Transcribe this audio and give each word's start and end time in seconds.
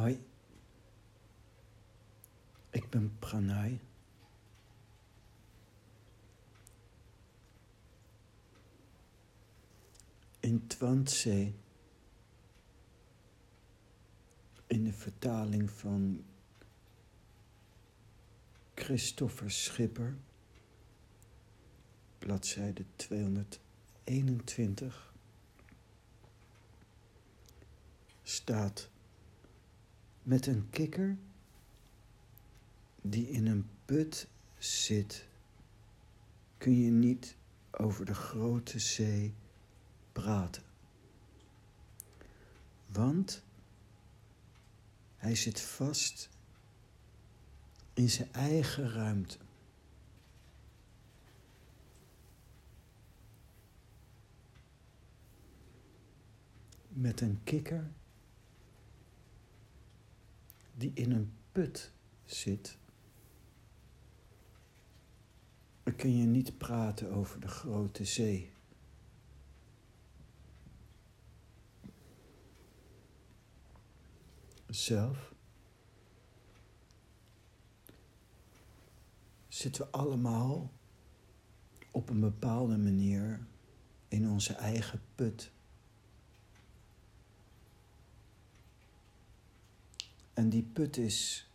Hoi, 0.00 0.16
ik 2.70 2.90
ben 2.90 3.18
Pranay. 3.18 3.80
In 10.40 10.66
in 14.66 14.84
de 14.84 14.92
vertaling 14.92 15.70
van 15.70 16.24
Christopher 18.74 19.50
Schipper, 19.50 20.16
bladzijde 22.18 22.84
221, 22.96 25.14
staat 28.22 28.90
met 30.22 30.46
een 30.46 30.70
kikker 30.70 31.16
die 33.02 33.28
in 33.28 33.46
een 33.46 33.68
put 33.84 34.28
zit, 34.58 35.26
kun 36.58 36.80
je 36.80 36.90
niet 36.90 37.36
over 37.70 38.04
de 38.04 38.14
grote 38.14 38.78
zee 38.78 39.34
praten. 40.12 40.62
Want 42.86 43.42
hij 45.16 45.34
zit 45.34 45.60
vast 45.60 46.28
in 47.92 48.10
zijn 48.10 48.32
eigen 48.32 48.90
ruimte. 48.90 49.38
Met 56.88 57.20
een 57.20 57.40
kikker 57.44 57.90
die 60.80 60.92
in 60.94 61.10
een 61.10 61.32
put 61.52 61.92
zit, 62.24 62.78
dan 65.82 65.96
kun 65.96 66.16
je 66.16 66.24
niet 66.24 66.58
praten 66.58 67.12
over 67.12 67.40
de 67.40 67.48
grote 67.48 68.04
zee. 68.04 68.52
Zelf 74.66 75.34
zitten 79.48 79.84
we 79.84 79.90
allemaal 79.90 80.72
op 81.90 82.08
een 82.08 82.20
bepaalde 82.20 82.76
manier 82.78 83.46
in 84.08 84.28
onze 84.28 84.54
eigen 84.54 85.00
put. 85.14 85.52
En 90.40 90.48
die 90.48 90.62
put 90.62 90.96
is 90.96 91.48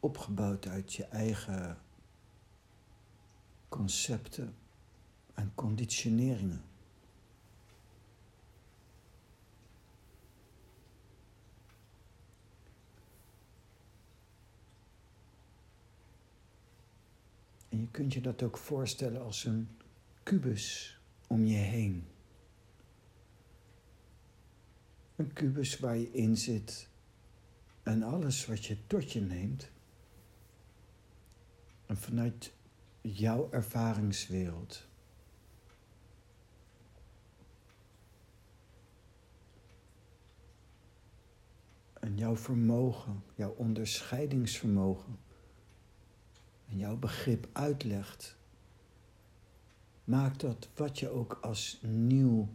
opgebouwd 0.00 0.66
uit 0.66 0.94
je 0.94 1.04
eigen 1.04 1.78
concepten 3.68 4.54
en 5.34 5.52
conditioneringen. 5.54 6.64
En 17.68 17.80
je 17.80 17.88
kunt 17.90 18.12
je 18.12 18.20
dat 18.20 18.42
ook 18.42 18.58
voorstellen 18.58 19.22
als 19.22 19.44
een 19.44 19.68
kubus 20.22 20.98
om 21.26 21.46
je 21.46 21.56
heen. 21.56 22.06
Een 25.16 25.32
kubus 25.32 25.78
waar 25.78 25.96
je 25.96 26.12
in 26.12 26.36
zit 26.36 26.92
en 27.84 28.02
alles 28.02 28.46
wat 28.46 28.64
je 28.64 28.86
tot 28.86 29.12
je 29.12 29.20
neemt. 29.20 29.70
En 31.86 31.96
vanuit 31.96 32.52
jouw 33.00 33.48
ervaringswereld. 33.50 34.86
En 42.00 42.16
jouw 42.16 42.36
vermogen, 42.36 43.22
jouw 43.34 43.50
onderscheidingsvermogen 43.50 45.18
en 46.68 46.78
jouw 46.78 46.96
begrip 46.96 47.48
uitlegt, 47.52 48.36
maakt 50.04 50.40
dat 50.40 50.68
wat 50.74 50.98
je 50.98 51.08
ook 51.08 51.38
als 51.40 51.78
nieuw 51.82 52.48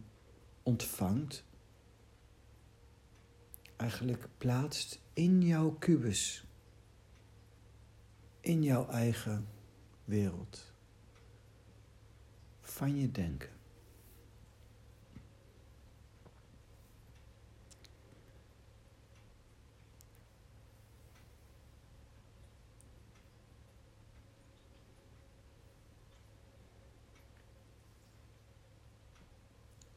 ontvangt, 0.62 1.44
eigenlijk 3.76 4.28
plaatst 4.38 5.00
in 5.20 5.42
jouw 5.42 5.76
kubus, 5.78 6.44
in 8.40 8.62
jouw 8.62 8.88
eigen 8.88 9.46
wereld 10.04 10.72
van 12.60 12.96
je 12.96 13.10
denken. 13.10 13.50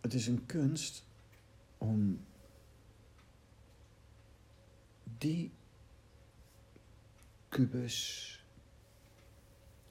Het 0.02 0.14
is 0.14 0.28
een 0.28 0.46
kunst 0.46 1.06
om 1.78 2.26
die 5.24 5.52
kubus, 7.50 7.98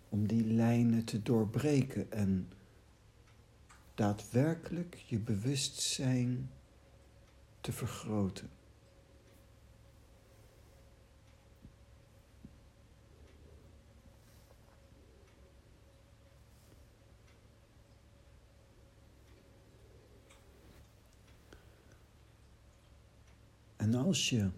om 0.09 0.27
die 0.27 0.45
lijnen 0.45 1.05
te 1.05 1.23
doorbreken 1.23 2.13
en 2.13 2.53
daadwerkelijk 3.95 4.95
je 4.95 5.19
bewustzijn 5.19 6.51
te 7.61 7.73
vergroten. 7.73 8.51
En 23.77 23.95
als 23.95 24.31
je 24.31 24.51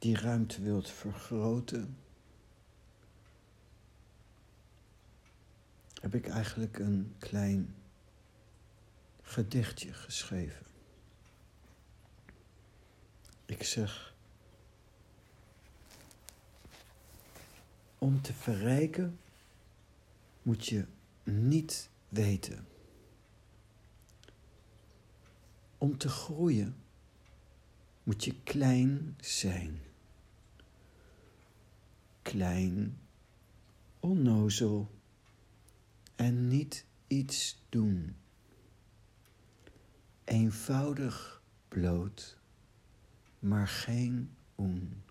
die 0.00 0.16
ruimte 0.16 0.62
wilt 0.62 0.90
vergroten, 0.90 1.96
heb 6.00 6.14
ik 6.14 6.28
eigenlijk 6.28 6.78
een 6.78 7.14
klein 7.18 7.74
gedichtje 9.22 9.92
geschreven. 9.92 10.66
Ik 13.46 13.62
zeg, 13.62 14.14
om 17.98 18.22
te 18.22 18.32
verrijken 18.32 19.18
moet 20.42 20.66
je 20.66 20.86
niet 21.22 21.88
weten. 22.08 22.66
Om 25.78 25.98
te 25.98 26.08
groeien 26.08 26.76
moet 28.02 28.24
je 28.24 28.34
klein 28.42 29.16
zijn. 29.20 29.89
Klein, 32.30 33.00
onnozel 34.00 34.90
en 36.16 36.48
niet 36.48 36.84
iets 37.06 37.62
doen. 37.68 38.16
Eenvoudig 40.24 41.42
bloot, 41.68 42.38
maar 43.38 43.68
geen 43.68 44.36
oen. 44.58 45.02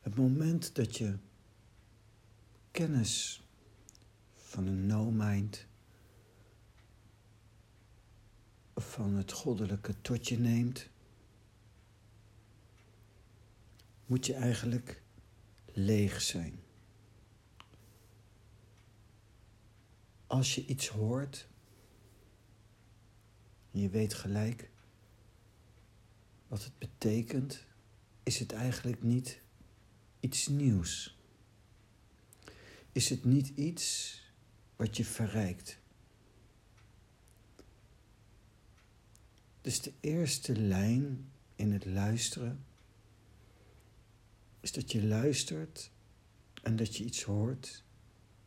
Het 0.00 0.14
moment 0.14 0.74
dat 0.74 0.96
je 0.96 1.18
kennis 2.70 3.42
van 4.34 4.66
een 4.66 4.86
no-mind 4.86 5.70
van 8.82 9.14
het 9.14 9.32
goddelijke 9.32 9.94
tot 10.00 10.28
je 10.28 10.38
neemt, 10.38 10.88
moet 14.06 14.26
je 14.26 14.34
eigenlijk 14.34 15.02
leeg 15.72 16.22
zijn. 16.22 16.60
Als 20.26 20.54
je 20.54 20.66
iets 20.66 20.88
hoort, 20.88 21.48
en 23.70 23.80
je 23.80 23.88
weet 23.88 24.14
gelijk 24.14 24.70
wat 26.48 26.64
het 26.64 26.78
betekent, 26.78 27.64
is 28.22 28.38
het 28.38 28.52
eigenlijk 28.52 29.02
niet 29.02 29.40
iets 30.20 30.48
nieuws? 30.48 31.18
Is 32.92 33.08
het 33.08 33.24
niet 33.24 33.48
iets 33.48 34.16
wat 34.76 34.96
je 34.96 35.04
verrijkt? 35.04 35.81
Dus 39.62 39.80
de 39.80 39.92
eerste 40.00 40.56
lijn 40.56 41.30
in 41.54 41.72
het 41.72 41.84
luisteren 41.84 42.64
is 44.60 44.72
dat 44.72 44.92
je 44.92 45.04
luistert 45.04 45.90
en 46.62 46.76
dat 46.76 46.96
je 46.96 47.04
iets 47.04 47.22
hoort 47.22 47.84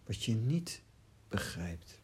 wat 0.05 0.23
je 0.23 0.35
niet 0.35 0.81
begrijpt. 1.27 1.99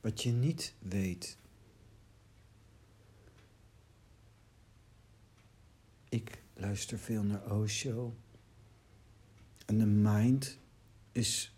Wat 0.00 0.22
je 0.22 0.30
niet 0.32 0.74
weet. 0.78 1.36
Ik 6.08 6.42
luister 6.54 6.98
veel 6.98 7.22
naar 7.22 7.50
Osho. 7.50 8.16
En 9.66 9.78
de 9.78 9.86
mind 9.86 10.58
is 11.12 11.54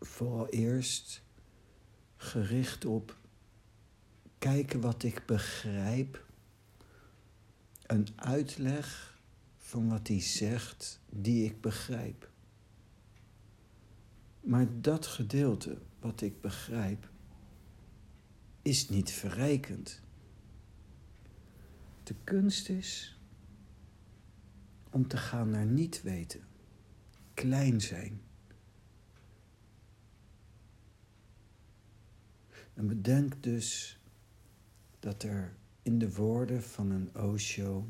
vooral 0.00 0.48
eerst 0.48 1.22
gericht 2.16 2.84
op 2.84 3.19
kijken 4.40 4.80
wat 4.80 5.02
ik 5.02 5.22
begrijp. 5.26 6.24
Een 7.86 8.06
uitleg 8.16 9.18
van 9.56 9.88
wat 9.88 10.08
hij 10.08 10.20
zegt 10.20 11.00
die 11.08 11.44
ik 11.44 11.60
begrijp. 11.60 12.30
Maar 14.40 14.80
dat 14.80 15.06
gedeelte 15.06 15.78
wat 15.98 16.20
ik 16.20 16.40
begrijp 16.40 17.08
is 18.62 18.88
niet 18.88 19.10
verrijkend. 19.10 20.00
De 22.02 22.14
kunst 22.24 22.68
is 22.68 23.18
om 24.90 25.08
te 25.08 25.16
gaan 25.16 25.50
naar 25.50 25.66
niet 25.66 26.02
weten, 26.02 26.40
klein 27.34 27.80
zijn. 27.80 28.20
En 32.74 32.86
bedenk 32.86 33.42
dus 33.42 33.99
dat 35.00 35.22
er 35.22 35.56
in 35.82 35.98
de 35.98 36.14
woorden 36.14 36.62
van 36.62 36.90
een 36.90 37.16
Osho 37.16 37.88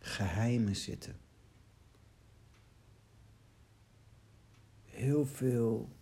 geheimen 0.00 0.76
zitten. 0.76 1.16
Heel 4.84 5.26
veel 5.26 5.96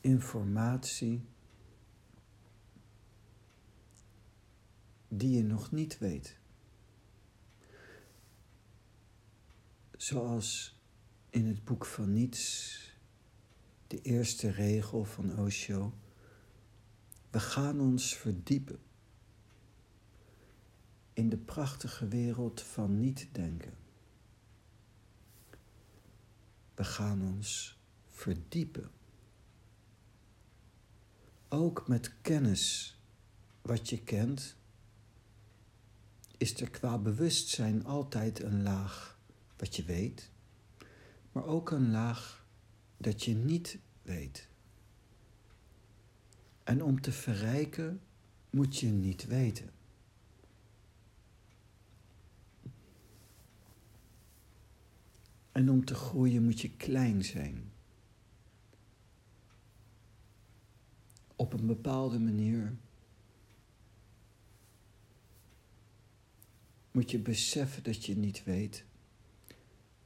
informatie 0.00 1.24
die 5.08 5.36
je 5.36 5.42
nog 5.42 5.70
niet 5.70 5.98
weet. 5.98 6.38
Zoals 9.96 10.78
in 11.30 11.46
het 11.46 11.64
boek 11.64 11.84
van 11.84 12.12
Niets, 12.12 12.78
de 13.86 14.00
eerste 14.02 14.50
regel 14.50 15.04
van 15.04 15.38
Osho. 15.38 15.94
We 17.30 17.40
gaan 17.40 17.80
ons 17.80 18.16
verdiepen 18.16 18.78
in 21.14 21.28
de 21.28 21.36
prachtige 21.36 22.08
wereld 22.08 22.62
van 22.62 23.00
niet-denken. 23.00 23.74
We 26.74 26.84
gaan 26.84 27.22
ons 27.22 27.78
verdiepen. 28.10 28.90
Ook 31.48 31.88
met 31.88 32.12
kennis 32.20 32.98
wat 33.62 33.88
je 33.88 34.02
kent, 34.02 34.56
is 36.36 36.60
er 36.60 36.70
qua 36.70 36.98
bewustzijn 36.98 37.84
altijd 37.84 38.42
een 38.42 38.62
laag 38.62 39.18
wat 39.56 39.76
je 39.76 39.84
weet, 39.84 40.30
maar 41.32 41.44
ook 41.44 41.70
een 41.70 41.90
laag 41.90 42.46
dat 42.96 43.24
je 43.24 43.34
niet 43.34 43.78
weet. 44.02 44.48
En 46.64 46.82
om 46.82 47.00
te 47.00 47.12
verrijken 47.12 48.00
moet 48.50 48.78
je 48.78 48.86
niet 48.86 49.26
weten. 49.26 49.73
En 55.54 55.70
om 55.70 55.84
te 55.84 55.94
groeien 55.94 56.44
moet 56.44 56.60
je 56.60 56.70
klein 56.70 57.24
zijn. 57.24 57.72
Op 61.36 61.52
een 61.52 61.66
bepaalde 61.66 62.18
manier 62.20 62.76
moet 66.90 67.10
je 67.10 67.18
beseffen 67.18 67.82
dat 67.82 68.04
je 68.04 68.16
niet 68.16 68.44
weet. 68.44 68.84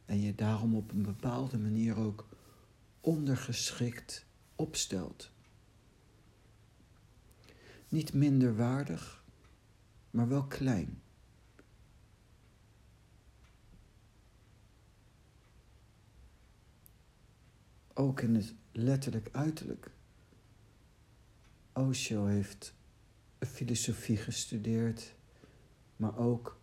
En 0.05 0.21
je 0.21 0.35
daarom 0.35 0.75
op 0.75 0.91
een 0.91 1.03
bepaalde 1.03 1.59
manier 1.59 1.97
ook 1.97 2.29
ondergeschikt 3.01 4.27
opstelt. 4.57 5.31
Niet 7.89 8.13
minder 8.13 8.57
waardig, 8.57 9.25
maar 10.11 10.29
wel 10.29 10.45
klein. 10.47 11.01
Ook 17.99 18.21
in 18.21 18.35
het 18.35 18.55
letterlijk 18.73 19.29
uiterlijk. 19.33 19.91
Osho 21.73 22.27
heeft 22.27 22.75
filosofie 23.39 24.17
gestudeerd, 24.17 25.15
maar 25.97 26.19
ook 26.19 26.61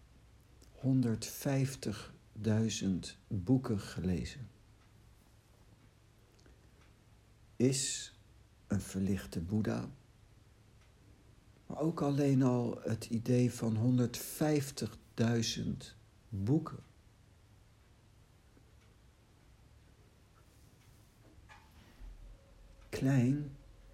150.000 0.76 0.84
boeken 3.28 3.80
gelezen. 3.80 4.50
Is 7.56 8.14
een 8.68 8.82
verlichte 8.82 9.42
Boeddha, 9.42 9.90
maar 11.68 11.80
ook 11.80 12.02
alleen 12.02 12.44
al 12.44 12.80
het 12.82 13.06
idee 13.06 13.54
van 13.54 14.10
150.000 15.20 15.24
boeken 16.30 16.84
klein 23.00 23.52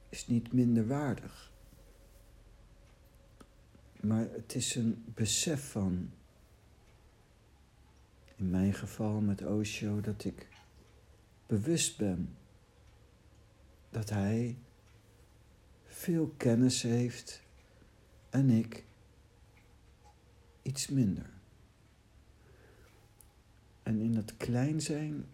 is 0.10 0.28
niet 0.28 0.54
minder 0.54 0.88
waardig. 0.88 1.52
Maar 4.02 4.28
het 4.32 4.56
is 4.56 4.76
een 4.76 5.04
besef 5.14 5.72
van, 5.72 6.12
in 8.36 8.50
mijn 8.50 8.74
geval 8.74 9.22
met 9.22 9.46
Osho, 9.46 10.02
dat 10.02 10.24
ik 10.24 10.48
bewust 11.46 11.98
ben 11.98 12.36
dat 13.90 14.10
hij 14.10 14.58
veel 15.86 16.34
kennis 16.38 16.82
heeft 16.82 17.42
en 18.30 18.50
ik 18.50 18.86
iets 20.62 20.88
minder. 20.88 21.30
En 23.84 24.00
in 24.00 24.14
dat 24.14 24.38
klein 24.38 24.82
zijn 24.82 25.26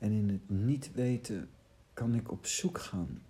en 0.00 0.12
in 0.12 0.28
het 0.28 0.50
niet 0.50 0.92
weten 0.92 1.50
kan 1.92 2.14
ik 2.14 2.30
op 2.30 2.46
zoek 2.46 2.78
gaan 2.78 3.22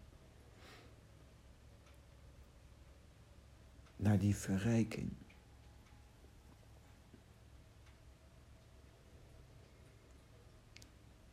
naar 3.97 4.19
die 4.19 4.37
verrijking. 4.37 5.11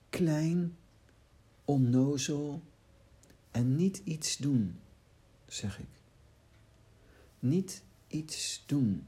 Klein, 0.10 0.78
onnozel 1.66 2.62
en 3.52 3.76
niet 3.76 4.02
iets 4.04 4.38
doen, 4.38 4.80
zeg 5.48 5.80
ik. 5.80 5.90
Niet 7.40 7.84
iets 8.08 8.64
doen. 8.66 9.08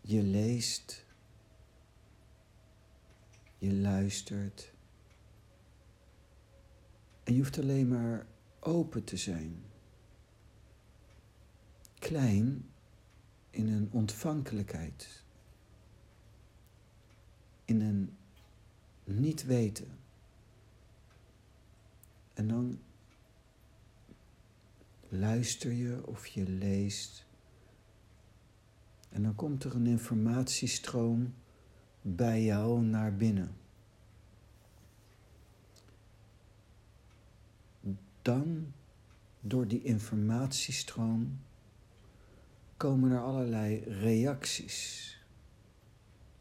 Je 0.00 0.22
leest 0.22 1.03
je 3.64 3.74
luistert. 3.74 4.72
En 7.22 7.32
je 7.32 7.38
hoeft 7.38 7.58
alleen 7.58 7.88
maar 7.88 8.26
open 8.60 9.04
te 9.04 9.16
zijn. 9.16 9.64
Klein 11.98 12.70
in 13.50 13.68
een 13.68 13.88
ontvankelijkheid. 13.92 15.22
In 17.64 17.80
een 17.80 18.16
niet 19.04 19.44
weten. 19.44 19.98
En 22.34 22.48
dan 22.48 22.80
luister 25.08 25.72
je 25.72 26.06
of 26.06 26.26
je 26.26 26.48
leest. 26.48 27.26
En 29.08 29.22
dan 29.22 29.34
komt 29.34 29.64
er 29.64 29.74
een 29.74 29.86
informatiestroom 29.86 31.34
bij 32.06 32.42
jou 32.42 32.82
naar 32.82 33.16
binnen. 33.16 33.56
Dan, 38.22 38.72
door 39.40 39.66
die 39.66 39.82
informatiestroom, 39.82 41.40
komen 42.76 43.10
er 43.10 43.22
allerlei 43.22 43.78
reacties 43.78 45.10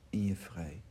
in 0.10 0.24
je 0.24 0.36
vrij. 0.36 0.82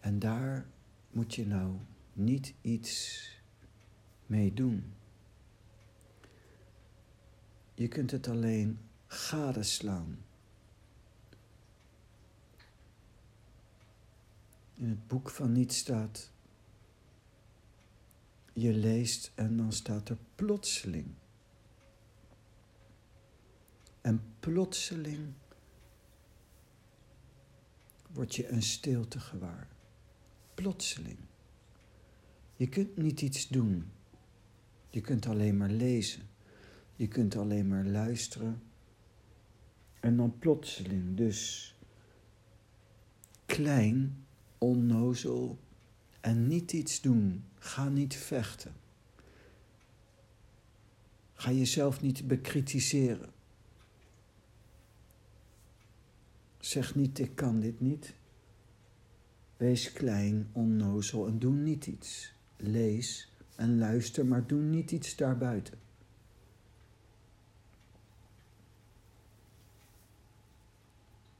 En 0.00 0.18
daar 0.18 0.66
moet 1.10 1.34
je 1.34 1.46
nou 1.46 1.76
niet 2.12 2.54
iets 2.60 3.28
mee 4.26 4.54
doen. 4.54 4.92
Je 7.74 7.88
kunt 7.88 8.10
het 8.10 8.28
alleen 8.28 8.78
gadeslaan. 9.06 10.23
In 14.74 14.88
het 14.88 15.06
boek 15.06 15.30
van 15.30 15.52
niet 15.52 15.72
staat, 15.72 16.30
je 18.52 18.72
leest 18.72 19.32
en 19.34 19.56
dan 19.56 19.72
staat 19.72 20.08
er 20.08 20.18
plotseling. 20.34 21.06
En 24.00 24.22
plotseling 24.40 25.32
word 28.12 28.34
je 28.34 28.48
een 28.48 28.62
stilte 28.62 29.20
gewaar. 29.20 29.68
Plotseling. 30.54 31.18
Je 32.56 32.68
kunt 32.68 32.96
niet 32.96 33.20
iets 33.22 33.48
doen. 33.48 33.90
Je 34.90 35.00
kunt 35.00 35.26
alleen 35.26 35.56
maar 35.56 35.70
lezen. 35.70 36.22
Je 36.96 37.08
kunt 37.08 37.36
alleen 37.36 37.68
maar 37.68 37.84
luisteren. 37.84 38.62
En 40.00 40.16
dan 40.16 40.38
plotseling, 40.38 41.16
dus 41.16 41.74
klein, 43.46 44.23
onnozel 44.64 45.58
en 46.20 46.46
niet 46.46 46.72
iets 46.72 47.00
doen. 47.00 47.44
Ga 47.58 47.88
niet 47.88 48.16
vechten. 48.16 48.74
Ga 51.34 51.52
jezelf 51.52 52.00
niet 52.00 52.26
bekritiseren. 52.26 53.32
Zeg 56.58 56.94
niet, 56.94 57.18
ik 57.18 57.34
kan 57.34 57.60
dit 57.60 57.80
niet. 57.80 58.14
Wees 59.56 59.92
klein, 59.92 60.48
onnozel 60.52 61.26
en 61.26 61.38
doe 61.38 61.54
niet 61.54 61.86
iets. 61.86 62.32
Lees 62.56 63.32
en 63.56 63.78
luister, 63.78 64.26
maar 64.26 64.46
doe 64.46 64.60
niet 64.60 64.90
iets 64.90 65.16
daarbuiten. 65.16 65.78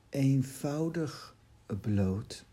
Eenvoudig 0.09 1.37
bloot. 1.81 2.45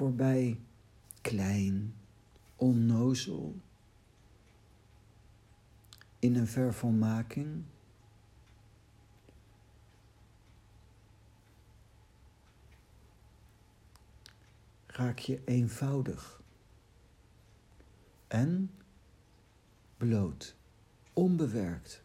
Voorbij 0.00 0.60
klein, 1.20 1.94
onnozel, 2.56 3.54
in 6.18 6.36
een 6.36 6.46
vervolmaking. 6.46 7.64
raak 14.86 15.18
je 15.18 15.44
eenvoudig 15.44 16.42
en 18.28 18.70
bloot, 19.96 20.56
onbewerkt. 21.12 22.02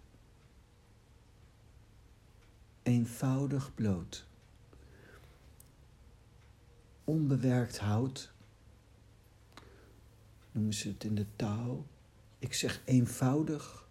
Eenvoudig 2.83 3.73
bloot. 3.73 4.27
Onbewerkt 7.05 7.77
hout, 7.77 8.33
noemen 10.51 10.73
ze 10.73 10.87
het 10.87 11.03
in 11.03 11.15
de 11.15 11.25
taal. 11.35 11.85
Ik 12.39 12.53
zeg 12.53 12.81
eenvoudig 12.85 13.87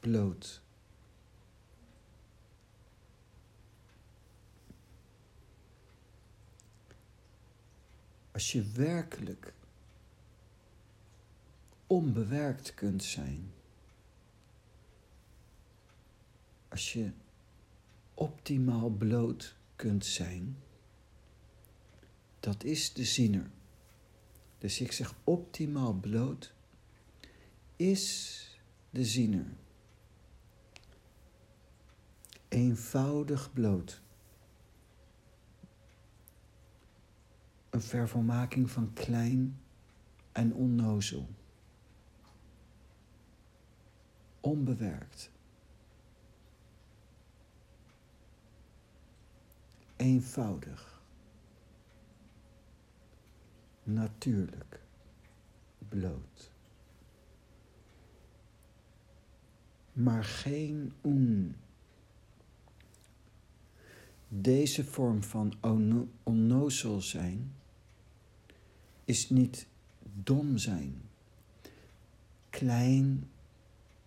bloot. 0.00 0.62
Als 8.32 8.52
je 8.52 8.62
werkelijk 8.62 9.54
onbewerkt 11.86 12.74
kunt 12.74 13.04
zijn. 13.04 13.52
Als 16.68 16.92
je 16.92 17.10
optimaal 18.14 18.90
bloot 18.90 19.54
kunt 19.76 20.06
zijn. 20.06 20.56
Dat 22.42 22.64
is 22.64 22.92
de 22.92 23.04
ziener. 23.04 23.50
Dus 24.58 24.80
ik 24.80 24.92
zeg 24.92 25.14
optimaal 25.24 25.92
bloot 25.92 26.54
is 27.76 28.60
de 28.90 29.04
ziener. 29.04 29.46
Eenvoudig 32.48 33.52
bloot. 33.52 34.02
Een 37.70 37.82
vervolmaking 37.82 38.70
van 38.70 38.92
klein 38.92 39.60
en 40.32 40.54
onnozel. 40.54 41.28
Onbewerkt. 44.40 45.30
Eenvoudig. 49.96 50.91
Natuurlijk. 53.92 54.80
Bloot. 55.88 56.50
Maar 59.92 60.24
geen 60.24 60.92
oen. 61.04 61.56
Deze 64.28 64.84
vorm 64.84 65.22
van 65.22 65.54
onnozel 66.22 67.00
zijn 67.00 67.52
is 69.04 69.30
niet 69.30 69.66
dom 70.02 70.58
zijn. 70.58 71.02
Klein 72.50 73.30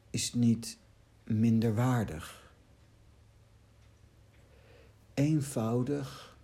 is 0.09 0.33
niet 0.33 0.77
minderwaardig. 1.23 2.53
Eenvoudig 5.13 6.34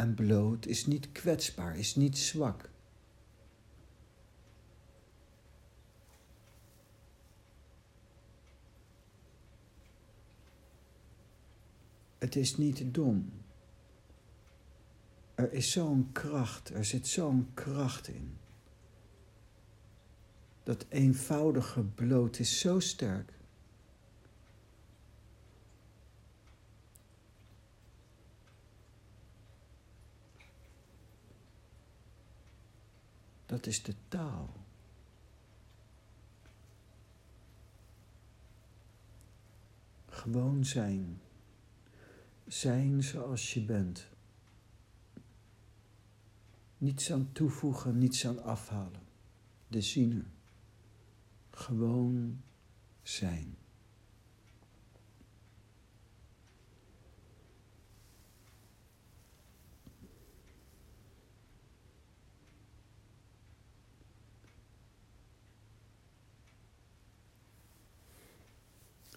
en 0.00 0.14
bloot 0.14 0.66
is 0.66 0.86
niet 0.86 1.12
kwetsbaar, 1.12 1.78
is 1.78 1.94
niet 1.94 2.18
zwak. 2.18 2.70
Het 12.18 12.36
is 12.36 12.56
niet 12.56 12.94
dom. 12.94 13.32
Er 15.34 15.52
is 15.52 15.72
zo'n 15.72 16.12
kracht, 16.12 16.68
er 16.68 16.84
zit 16.84 17.06
zo'n 17.06 17.50
kracht 17.54 18.08
in. 18.08 18.38
Dat 20.62 20.86
eenvoudige 20.88 21.82
bloot 21.82 22.38
is 22.38 22.58
zo 22.58 22.78
sterk. 22.78 23.39
Dat 33.50 33.66
is 33.66 33.82
de 33.82 33.94
taal. 34.08 34.48
Gewoon 40.08 40.64
zijn. 40.64 41.20
Zijn 42.46 43.02
zoals 43.02 43.54
je 43.54 43.60
bent. 43.60 44.08
Niets 46.78 47.12
aan 47.12 47.32
toevoegen, 47.32 47.98
niets 47.98 48.26
aan 48.26 48.42
afhalen. 48.42 49.02
De 49.68 49.80
ziener. 49.80 50.26
Gewoon 51.50 52.42
zijn. 53.02 53.56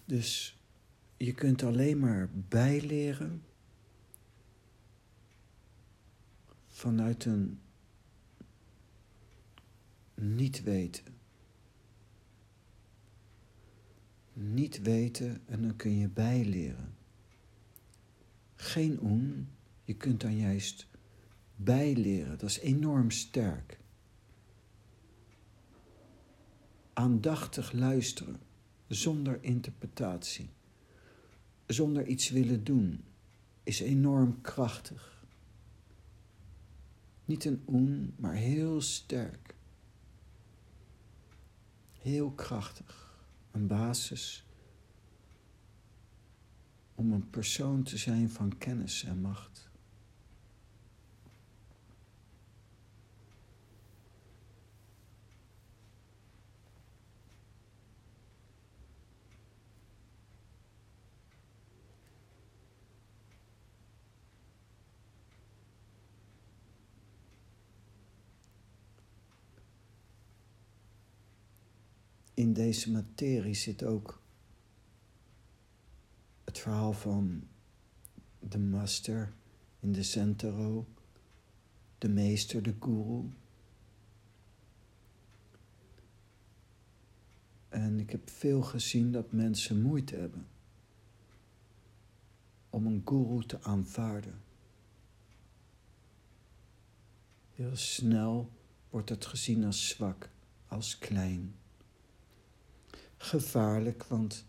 Dus 0.04 0.58
je 1.16 1.32
kunt 1.32 1.62
alleen 1.62 1.98
maar 1.98 2.28
bijleren 2.48 3.42
vanuit 6.68 7.24
een 7.24 7.60
niet 10.14 10.62
weten. 10.62 11.04
Niet 14.32 14.82
weten 14.82 15.42
en 15.46 15.62
dan 15.62 15.76
kun 15.76 15.98
je 15.98 16.08
bijleren. 16.08 16.94
Geen 18.56 18.98
oen, 19.02 19.48
je 19.84 19.94
kunt 19.94 20.20
dan 20.20 20.36
juist 20.36 20.86
bijleren, 21.56 22.38
dat 22.38 22.50
is 22.50 22.58
enorm 22.58 23.10
sterk. 23.10 23.78
Aandachtig 26.92 27.72
luisteren, 27.72 28.40
zonder 28.94 29.38
interpretatie, 29.42 30.48
zonder 31.66 32.06
iets 32.06 32.30
willen 32.30 32.64
doen, 32.64 33.04
is 33.62 33.80
enorm 33.80 34.40
krachtig. 34.40 35.24
Niet 37.24 37.44
een 37.44 37.62
oen, 37.68 38.14
maar 38.16 38.34
heel 38.34 38.80
sterk. 38.80 39.54
Heel 41.92 42.30
krachtig. 42.30 43.18
Een 43.50 43.66
basis 43.66 44.44
om 46.94 47.12
een 47.12 47.30
persoon 47.30 47.82
te 47.82 47.98
zijn 47.98 48.30
van 48.30 48.58
kennis 48.58 49.04
en 49.04 49.20
macht. 49.20 49.68
In 72.34 72.52
deze 72.52 72.90
materie 72.90 73.54
zit 73.54 73.84
ook 73.84 74.22
het 76.44 76.58
verhaal 76.58 76.92
van 76.92 77.48
de 78.38 78.58
master 78.58 79.32
in 79.80 79.92
de 79.92 80.02
Sentaro, 80.02 80.86
de 81.98 82.08
meester, 82.08 82.62
de 82.62 82.74
guru. 82.80 83.30
En 87.68 88.00
ik 88.00 88.10
heb 88.10 88.30
veel 88.30 88.62
gezien 88.62 89.12
dat 89.12 89.32
mensen 89.32 89.82
moeite 89.82 90.16
hebben 90.16 90.46
om 92.70 92.86
een 92.86 93.02
guru 93.04 93.46
te 93.46 93.62
aanvaarden. 93.62 94.42
Heel 97.54 97.76
snel 97.76 98.50
wordt 98.90 99.08
het 99.08 99.26
gezien 99.26 99.64
als 99.64 99.88
zwak, 99.88 100.30
als 100.66 100.98
klein 100.98 101.54
gevaarlijk, 103.24 104.04
want 104.04 104.44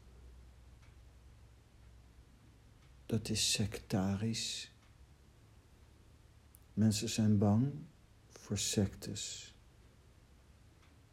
dat 3.06 3.30
is 3.30 3.52
sectarisch. 3.52 4.72
Mensen 6.74 7.10
zijn 7.10 7.38
bang 7.38 7.74
voor 8.30 8.58
sectes. 8.58 9.54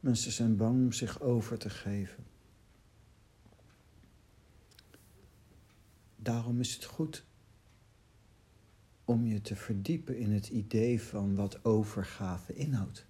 Mensen 0.01 0.33
zijn 0.33 0.57
bang 0.57 0.85
om 0.85 0.93
zich 0.93 1.21
over 1.21 1.59
te 1.59 1.71
geven. 1.71 2.25
Daarom 6.17 6.61
is 6.61 6.75
het 6.75 6.85
goed 6.85 7.25
om 9.05 9.27
je 9.27 9.41
te 9.41 9.57
verdiepen 9.57 10.19
in 10.19 10.33
het 10.33 10.49
idee 10.49 11.03
van 11.03 11.35
wat 11.35 11.65
overgave 11.65 12.55
inhoudt. 12.55 13.07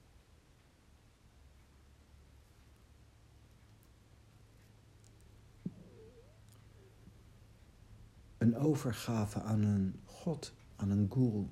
Een 8.42 8.56
overgave 8.56 9.40
aan 9.40 9.62
een 9.62 10.00
God, 10.04 10.54
aan 10.76 10.90
een 10.90 11.10
guru. 11.12 11.46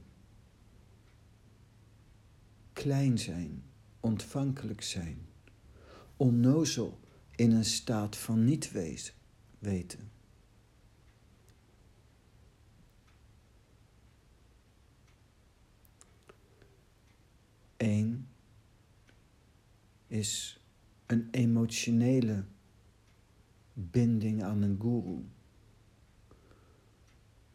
Klein 2.73 3.18
zijn, 3.18 3.62
ontvankelijk 4.00 4.82
zijn, 4.82 5.26
onnozel 6.16 7.00
in 7.37 7.50
een 7.50 7.64
staat 7.64 8.16
van 8.16 8.44
niet 8.44 8.70
wezen, 8.70 9.14
weten. 9.59 10.11
Eén 17.76 18.29
is 20.07 20.61
een 21.07 21.29
emotionele 21.31 22.44
binding 23.72 24.42
aan 24.42 24.62
een 24.62 24.79
guru 24.81 25.24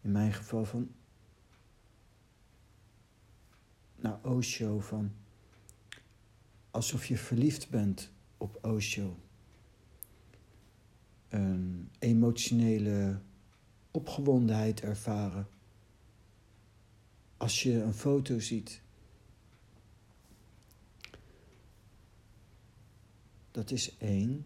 in 0.05 0.11
mijn 0.11 0.33
geval 0.33 0.65
van 0.65 0.91
naar 3.95 4.19
Osho 4.23 4.79
van 4.79 5.11
alsof 6.71 7.05
je 7.05 7.17
verliefd 7.17 7.69
bent 7.69 8.11
op 8.37 8.65
Osho. 8.65 9.19
Een 11.29 11.89
emotionele 11.99 13.19
opgewondenheid 13.91 14.81
ervaren. 14.81 15.47
Als 17.37 17.63
je 17.63 17.81
een 17.81 17.93
foto 17.93 18.39
ziet. 18.39 18.81
Dat 23.51 23.71
is 23.71 23.97
één, 23.97 24.45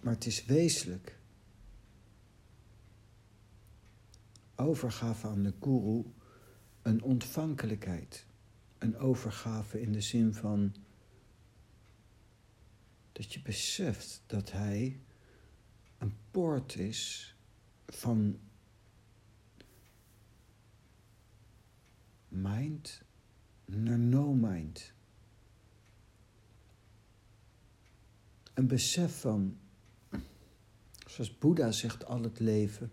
maar 0.00 0.12
het 0.12 0.26
is 0.26 0.44
wezenlijk. 0.44 1.17
Overgave 4.58 5.26
aan 5.26 5.42
de 5.42 5.54
guru 5.60 6.04
een 6.82 7.02
ontvankelijkheid. 7.02 8.26
Een 8.78 8.96
overgave 8.96 9.80
in 9.80 9.92
de 9.92 10.00
zin 10.00 10.34
van 10.34 10.74
dat 13.12 13.32
je 13.32 13.42
beseft 13.42 14.22
dat 14.26 14.52
hij 14.52 15.00
een 15.98 16.16
poort 16.30 16.76
is 16.76 17.34
van 17.86 18.38
mind 22.28 23.02
naar 23.64 23.98
no 23.98 24.32
mind. 24.32 24.92
Een 28.54 28.66
besef 28.66 29.20
van, 29.20 29.58
zoals 31.06 31.38
Boeddha 31.38 31.72
zegt, 31.72 32.04
al 32.04 32.22
het 32.22 32.38
leven 32.38 32.92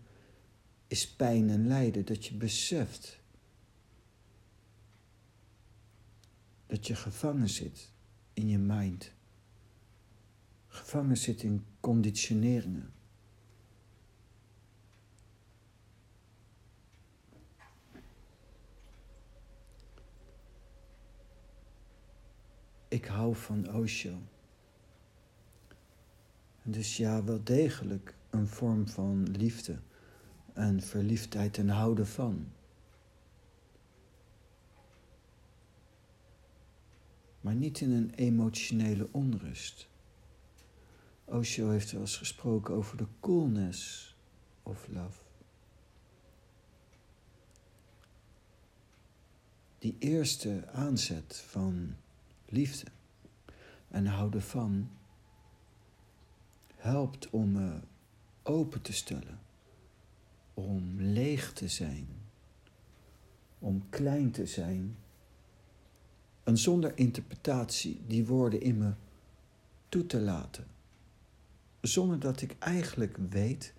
is 0.95 1.08
pijn 1.08 1.49
en 1.49 1.67
lijden. 1.67 2.05
Dat 2.05 2.25
je 2.25 2.34
beseft 2.34 3.19
dat 6.65 6.88
je 6.88 6.95
gevangen 6.95 7.49
zit 7.49 7.91
in 8.34 8.47
je 8.47 8.58
mind. 8.58 9.12
Gevangen 10.67 11.17
zit 11.17 11.43
in 11.43 11.65
conditioneringen. 11.79 12.93
Ik 22.88 23.05
hou 23.05 23.36
van 23.36 23.73
Osho. 23.73 24.21
Dus 26.63 26.97
ja, 26.97 27.23
wel 27.23 27.43
degelijk 27.43 28.15
een 28.29 28.47
vorm 28.47 28.88
van 28.88 29.23
liefde 29.31 29.79
en 30.55 30.81
verliefdheid 30.81 31.57
en 31.57 31.69
houden 31.69 32.07
van. 32.07 32.51
Maar 37.41 37.55
niet 37.55 37.81
in 37.81 37.91
een 37.91 38.09
emotionele 38.09 39.07
onrust. 39.11 39.87
Osho 41.25 41.69
heeft 41.69 41.91
wel 41.91 42.01
eens 42.01 42.17
gesproken 42.17 42.75
over 42.75 42.97
de 42.97 43.07
coolness 43.19 44.15
of 44.63 44.87
love. 44.87 45.19
Die 49.79 49.95
eerste 49.99 50.67
aanzet 50.71 51.43
van 51.47 51.95
liefde 52.45 52.87
en 53.87 54.05
houden 54.05 54.41
van 54.41 54.89
helpt 56.75 57.29
om 57.29 57.51
me 57.51 57.79
open 58.43 58.81
te 58.81 58.93
stellen 58.93 59.44
om 60.55 61.01
leeg 61.01 61.53
te 61.53 61.67
zijn, 61.67 62.07
om 63.59 63.89
klein 63.89 64.31
te 64.31 64.45
zijn. 64.45 64.95
En 66.43 66.57
zonder 66.57 66.97
interpretatie 66.97 68.01
die 68.07 68.25
woorden 68.25 68.61
in 68.61 68.77
me 68.77 68.93
toe 69.89 70.05
te 70.05 70.19
laten. 70.19 70.67
Zonder 71.81 72.19
dat 72.19 72.41
ik 72.41 72.55
eigenlijk 72.59 73.17
weet 73.29 73.73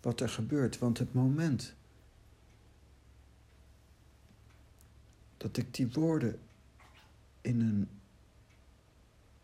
wat 0.00 0.20
er 0.20 0.28
gebeurt. 0.28 0.78
Want 0.78 0.98
het 0.98 1.14
moment 1.14 1.74
dat 5.36 5.56
ik 5.56 5.74
die 5.74 5.90
woorden 5.90 6.38
in 7.40 7.60
een 7.60 7.88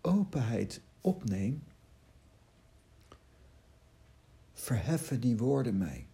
openheid 0.01 0.81
opneem, 1.01 1.63
verheffen 4.53 5.21
die 5.21 5.37
woorden 5.37 5.79
mij. 5.79 6.08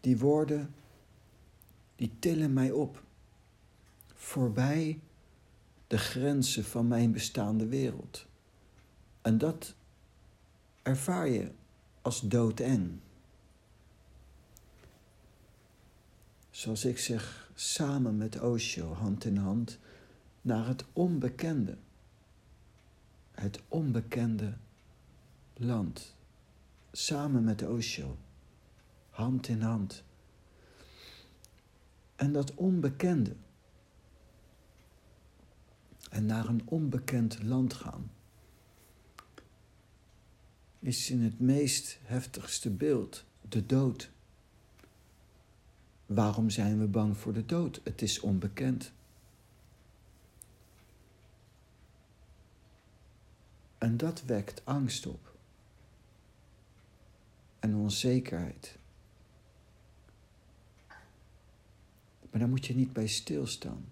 Die 0.00 0.18
woorden 0.18 0.74
die 1.96 2.12
tillen 2.18 2.52
mij 2.52 2.70
op, 2.70 3.02
voorbij 4.14 5.00
de 5.86 5.98
grenzen 5.98 6.64
van 6.64 6.88
mijn 6.88 7.12
bestaande 7.12 7.66
wereld. 7.66 8.26
En 9.22 9.38
dat 9.38 9.74
ervaar 10.82 11.28
je 11.28 11.50
als 12.02 12.20
doodeng. 12.20 12.98
Zoals 16.50 16.84
ik 16.84 16.98
zeg, 16.98 17.50
samen 17.54 18.16
met 18.16 18.40
Osho, 18.40 18.92
hand 18.92 19.24
in 19.24 19.36
hand, 19.36 19.78
naar 20.42 20.66
het 20.66 20.84
onbekende. 20.92 21.76
Het 23.30 23.60
onbekende 23.68 24.54
land. 25.54 26.14
Samen 26.92 27.44
met 27.44 27.62
Osho, 27.62 28.16
hand 29.20 29.48
in 29.48 29.60
hand. 29.60 30.02
En 32.16 32.32
dat 32.32 32.54
onbekende. 32.54 33.36
En 36.10 36.26
naar 36.26 36.48
een 36.48 36.62
onbekend 36.64 37.42
land 37.42 37.74
gaan 37.74 38.10
is 40.80 41.10
in 41.10 41.22
het 41.22 41.40
meest 41.40 41.98
heftigste 42.02 42.70
beeld 42.70 43.24
de 43.48 43.66
dood. 43.66 44.10
Waarom 46.06 46.50
zijn 46.50 46.78
we 46.78 46.86
bang 46.86 47.16
voor 47.16 47.32
de 47.32 47.46
dood? 47.46 47.80
Het 47.84 48.02
is 48.02 48.20
onbekend. 48.20 48.92
En 53.78 53.96
dat 53.96 54.22
wekt 54.22 54.64
angst 54.64 55.06
op. 55.06 55.34
En 57.58 57.74
onzekerheid. 57.74 58.78
Maar 62.30 62.40
daar 62.40 62.48
moet 62.48 62.66
je 62.66 62.74
niet 62.74 62.92
bij 62.92 63.06
stilstaan. 63.06 63.84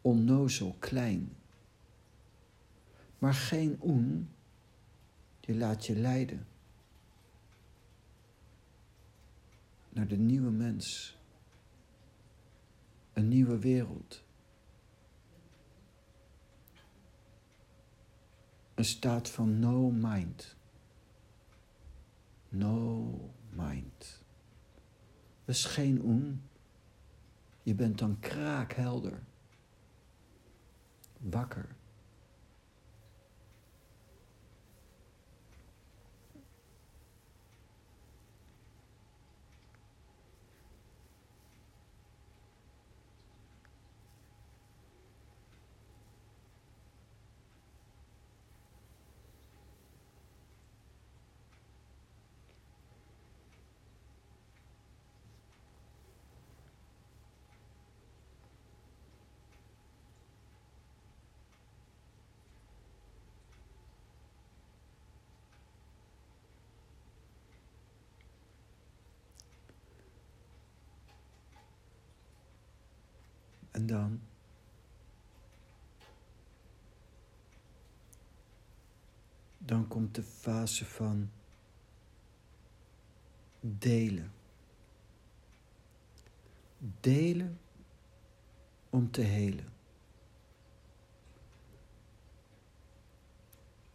Onnozel, 0.00 0.76
klein. 0.78 1.36
Maar 3.18 3.34
geen 3.34 3.78
oen 3.82 4.28
die 5.40 5.56
laat 5.56 5.86
je 5.86 5.96
leiden 5.96 6.46
naar 9.88 10.08
de 10.08 10.16
nieuwe 10.16 10.50
mens, 10.50 11.16
een 13.12 13.28
nieuwe 13.28 13.58
wereld. 13.58 14.22
Een 18.74 18.84
staat 18.84 19.30
van 19.30 19.58
no 19.58 19.90
mind. 19.90 20.56
No 22.48 23.10
mind. 23.50 24.22
Is 25.44 25.64
geen 25.64 26.02
oen. 26.02 26.42
Je 27.64 27.74
bent 27.74 27.98
dan 27.98 28.20
kraakhelder. 28.20 29.22
Wakker. 31.18 31.73
En 73.74 73.86
dan? 73.86 74.20
Dan 79.58 79.88
komt 79.88 80.14
de 80.14 80.22
fase 80.22 80.84
van 80.84 81.30
delen. 83.60 84.32
Delen 87.00 87.60
om 88.90 89.10
te 89.10 89.20
helen. 89.20 89.72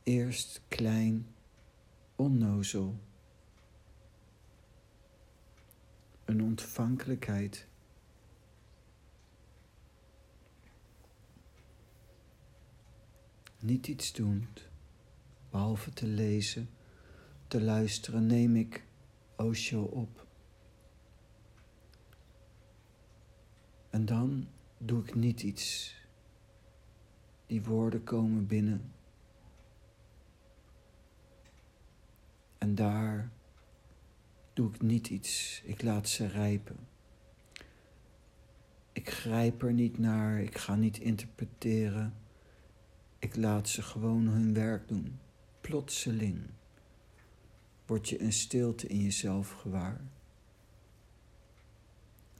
Eerst 0.03 0.61
klein, 0.67 1.35
onnozel. 2.15 2.99
Een 6.25 6.43
ontvankelijkheid 6.43 7.68
niet 13.59 13.87
iets 13.87 14.13
doend, 14.13 14.67
behalve 15.49 15.93
te 15.93 16.07
lezen, 16.07 16.69
te 17.47 17.61
luisteren, 17.61 18.25
neem 18.25 18.55
ik 18.55 18.83
Osho 19.35 19.83
op. 19.83 20.27
En 23.89 24.05
dan 24.05 24.47
doe 24.77 25.03
ik 25.03 25.15
niet 25.15 25.43
iets. 25.43 25.95
Die 27.45 27.63
woorden 27.63 28.03
komen 28.03 28.47
binnen. 28.47 28.91
En 32.57 32.75
daar 32.75 33.31
doe 34.53 34.73
ik 34.73 34.81
niet 34.81 35.09
iets. 35.09 35.61
Ik 35.65 35.81
laat 35.81 36.09
ze 36.09 36.27
rijpen. 36.27 36.77
Ik 38.91 39.09
grijp 39.09 39.63
er 39.63 39.73
niet 39.73 39.97
naar, 39.97 40.39
ik 40.39 40.57
ga 40.57 40.75
niet 40.75 40.97
interpreteren. 40.97 42.13
Ik 43.19 43.35
laat 43.35 43.69
ze 43.69 43.81
gewoon 43.81 44.27
hun 44.27 44.53
werk 44.53 44.87
doen. 44.87 45.19
Plotseling 45.61 46.49
word 47.85 48.09
je 48.09 48.21
een 48.21 48.33
stilte 48.33 48.87
in 48.87 49.01
jezelf 49.01 49.51
gewaar. 49.51 50.01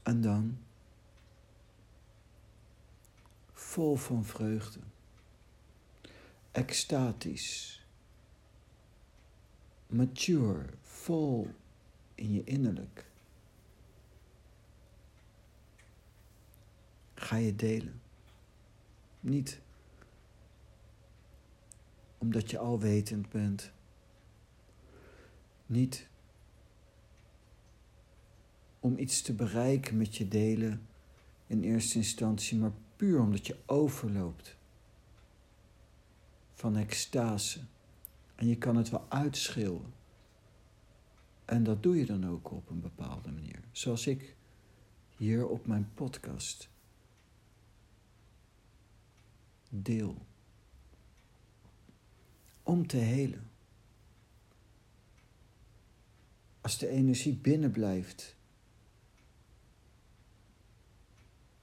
En 0.03 0.21
dan, 0.21 0.57
vol 3.53 3.95
van 3.95 4.25
vreugde, 4.25 4.79
extatisch, 6.51 7.83
mature, 9.87 10.65
vol 10.81 11.47
in 12.15 12.33
je 12.33 12.43
innerlijk, 12.43 13.05
ga 17.13 17.35
je 17.35 17.55
delen. 17.55 18.01
Niet 19.19 19.59
omdat 22.19 22.49
je 22.49 22.57
alwetend 22.57 23.29
bent. 23.29 23.71
Niet 25.65 26.07
om 28.79 28.97
iets 28.97 29.21
te 29.21 29.33
bereiken 29.33 29.97
met 29.97 30.15
je 30.15 30.27
delen 30.27 30.87
in 31.47 31.63
eerste 31.63 31.97
instantie, 31.97 32.57
maar 32.57 32.71
puur 32.95 33.19
omdat 33.21 33.47
je 33.47 33.55
overloopt 33.65 34.57
van 36.53 36.77
extase. 36.77 37.59
En 38.35 38.47
je 38.47 38.57
kan 38.57 38.75
het 38.75 38.89
wel 38.89 39.05
uitschreeuwen. 39.09 39.93
En 41.45 41.63
dat 41.63 41.83
doe 41.83 41.97
je 41.97 42.05
dan 42.05 42.27
ook 42.27 42.51
op 42.51 42.69
een 42.69 42.81
bepaalde 42.81 43.31
manier. 43.31 43.59
Zoals 43.71 44.07
ik 44.07 44.35
hier 45.17 45.47
op 45.47 45.67
mijn 45.67 45.91
podcast 45.93 46.69
deel 49.69 50.25
om 52.69 52.87
te 52.87 52.97
helen. 52.97 53.49
Als 56.61 56.77
de 56.77 56.87
energie 56.87 57.35
binnen 57.35 57.71
blijft, 57.71 58.35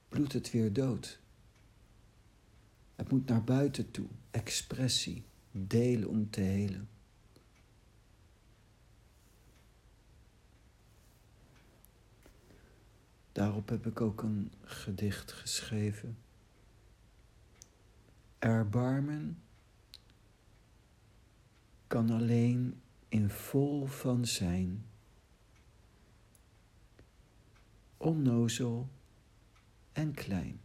bloedt 0.09 0.33
het 0.33 0.51
weer 0.51 0.73
dood. 0.73 1.19
Het 2.95 3.11
moet 3.11 3.27
naar 3.27 3.43
buiten 3.43 3.91
toe, 3.91 4.07
expressie, 4.31 5.23
delen 5.51 6.09
om 6.09 6.29
te 6.29 6.41
helen. 6.41 6.89
Daarop 13.31 13.69
heb 13.69 13.85
ik 13.85 14.01
ook 14.01 14.21
een 14.21 14.51
gedicht 14.61 15.31
geschreven. 15.31 16.17
Erbarmen 18.39 19.41
kan 21.87 22.09
alleen 22.09 22.81
in 23.07 23.29
vol 23.29 23.85
van 23.85 24.25
zijn. 24.25 24.85
onnozel 27.97 28.89
en 29.91 30.13
klein. 30.13 30.59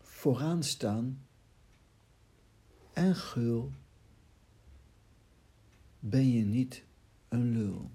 Vooraan 0.00 0.62
staan 0.62 1.26
en 2.92 3.14
gul 3.14 3.72
ben 5.98 6.30
je 6.30 6.44
niet 6.44 6.84
een 7.28 7.52
lul. 7.52 7.90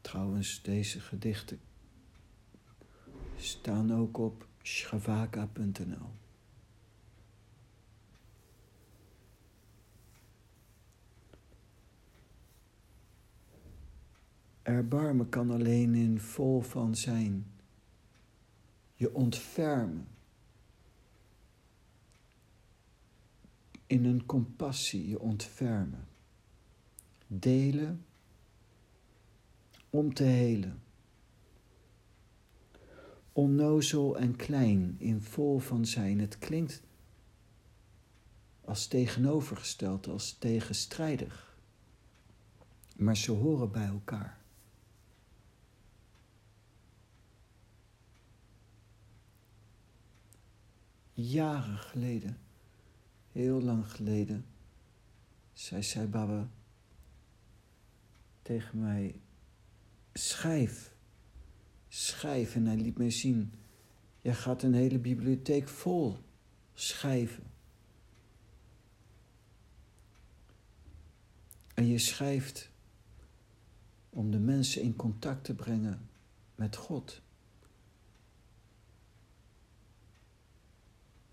Trouwens, 0.00 0.62
deze 0.62 1.00
gedichten 1.00 1.60
staan 3.36 3.94
ook 3.94 4.18
op 4.18 4.46
shavaka.nl. 4.62 6.10
Erbarmen 14.62 15.28
kan 15.28 15.50
alleen 15.50 15.94
in 15.94 16.20
vol 16.20 16.60
van 16.60 16.94
zijn. 16.94 17.46
Je 18.94 19.14
ontfermen. 19.14 20.08
In 23.86 24.04
een 24.04 24.26
compassie 24.26 25.08
je 25.08 25.20
ontfermen. 25.20 26.08
Delen 27.26 28.04
om 29.90 30.14
te 30.14 30.24
helen. 30.24 30.82
Onnozel 33.36 34.18
en 34.18 34.36
klein 34.36 34.94
in 34.98 35.20
vol 35.20 35.58
van 35.58 35.86
zijn. 35.86 36.20
Het 36.20 36.38
klinkt 36.38 36.82
als 38.64 38.86
tegenovergesteld, 38.86 40.08
als 40.08 40.36
tegenstrijdig. 40.38 41.56
Maar 42.96 43.16
ze 43.16 43.32
horen 43.32 43.70
bij 43.70 43.86
elkaar. 43.86 44.38
Jaren 51.12 51.78
geleden, 51.78 52.38
heel 53.32 53.62
lang 53.62 53.90
geleden, 53.90 54.46
zei 55.52 55.82
Sai 55.82 56.06
Baba 56.06 56.48
tegen 58.42 58.80
mij: 58.80 59.20
schrijf, 60.12 60.95
schrijf. 61.88 62.54
En 62.54 62.66
hij 62.66 62.76
liet 62.76 62.98
mij 62.98 63.10
zien: 63.10 63.52
jij 64.20 64.34
gaat 64.34 64.62
een 64.62 64.74
hele 64.74 64.98
bibliotheek 64.98 65.68
vol 65.68 66.18
schrijven. 66.74 67.44
En 71.74 71.86
je 71.86 71.98
schrijft 71.98 72.70
om 74.10 74.30
de 74.30 74.38
mensen 74.38 74.82
in 74.82 74.96
contact 74.96 75.44
te 75.44 75.54
brengen 75.54 76.08
met 76.54 76.76
God. 76.76 77.22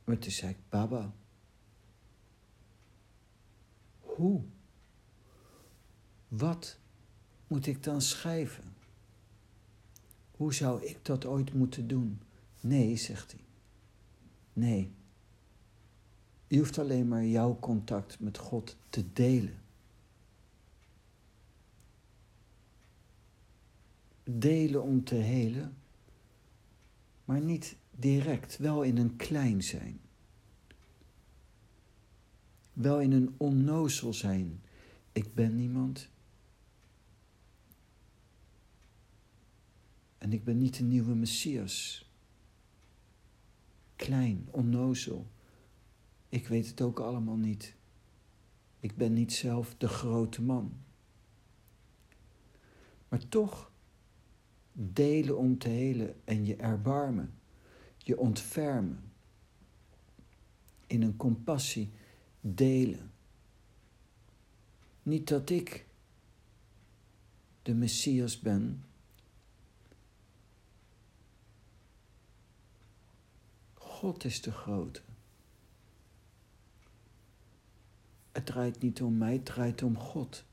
Maar 0.04 0.18
toen 0.18 0.32
zei 0.32 0.52
ik, 0.52 0.58
Baba, 0.70 1.14
hoe? 4.00 4.44
Wat 6.28 6.80
moet 7.48 7.66
ik 7.66 7.84
dan 7.84 8.02
schrijven? 8.02 8.73
Hoe 10.44 10.54
zou 10.54 10.84
ik 10.84 11.06
dat 11.06 11.26
ooit 11.26 11.54
moeten 11.54 11.88
doen? 11.88 12.22
Nee, 12.60 12.96
zegt 12.96 13.32
hij. 13.32 13.42
Nee. 14.54 14.92
Je 16.48 16.58
hoeft 16.58 16.78
alleen 16.78 17.08
maar 17.08 17.26
jouw 17.26 17.58
contact 17.60 18.20
met 18.20 18.38
God 18.38 18.78
te 18.90 19.14
delen. 19.14 19.62
Delen 24.24 24.84
om 24.84 25.04
te 25.04 25.16
helen, 25.16 25.76
maar 27.26 27.42
niet 27.42 27.76
direct, 27.92 28.58
wel 28.58 28.82
in 28.82 28.98
een 28.98 29.16
klein 29.16 29.64
zijn. 29.64 30.00
Wel 32.74 33.02
in 33.02 33.12
een 33.12 33.34
onnozel 33.38 34.14
zijn. 34.14 34.62
Ik 35.12 35.34
ben 35.34 35.56
niemand. 35.56 36.10
En 40.24 40.34
ik 40.34 40.44
ben 40.44 40.58
niet 40.58 40.78
de 40.78 40.84
nieuwe 40.84 41.16
Messias. 41.16 42.06
Klein, 43.96 44.48
onnozel. 44.52 45.28
Ik 46.30 46.48
weet 46.48 46.68
het 46.68 46.82
ook 46.82 47.00
allemaal 47.00 47.36
niet. 47.36 47.76
Ik 48.80 48.96
ben 48.96 49.14
niet 49.14 49.34
zelf 49.34 49.76
de 49.78 49.88
grote 49.88 50.42
man. 50.42 50.74
Maar 53.08 53.28
toch 53.28 53.72
delen 54.74 55.38
om 55.38 55.58
te 55.58 55.70
helen 55.70 56.16
en 56.24 56.46
je 56.46 56.56
erbarmen 56.56 57.34
je 57.98 58.18
ontfermen. 58.18 59.12
In 60.88 61.02
een 61.02 61.18
compassie 61.18 61.92
delen. 62.42 63.12
Niet 65.04 65.28
dat 65.28 65.50
ik 65.50 65.86
de 67.62 67.74
Messias 67.74 68.40
ben. 68.40 68.84
God 74.04 74.24
is 74.24 74.42
de 74.42 74.52
grote. 74.52 75.02
Het 78.32 78.46
draait 78.46 78.82
niet 78.82 79.02
om 79.02 79.18
mij, 79.18 79.34
het 79.34 79.46
draait 79.46 79.84
om 79.84 79.98
God. 79.98 80.44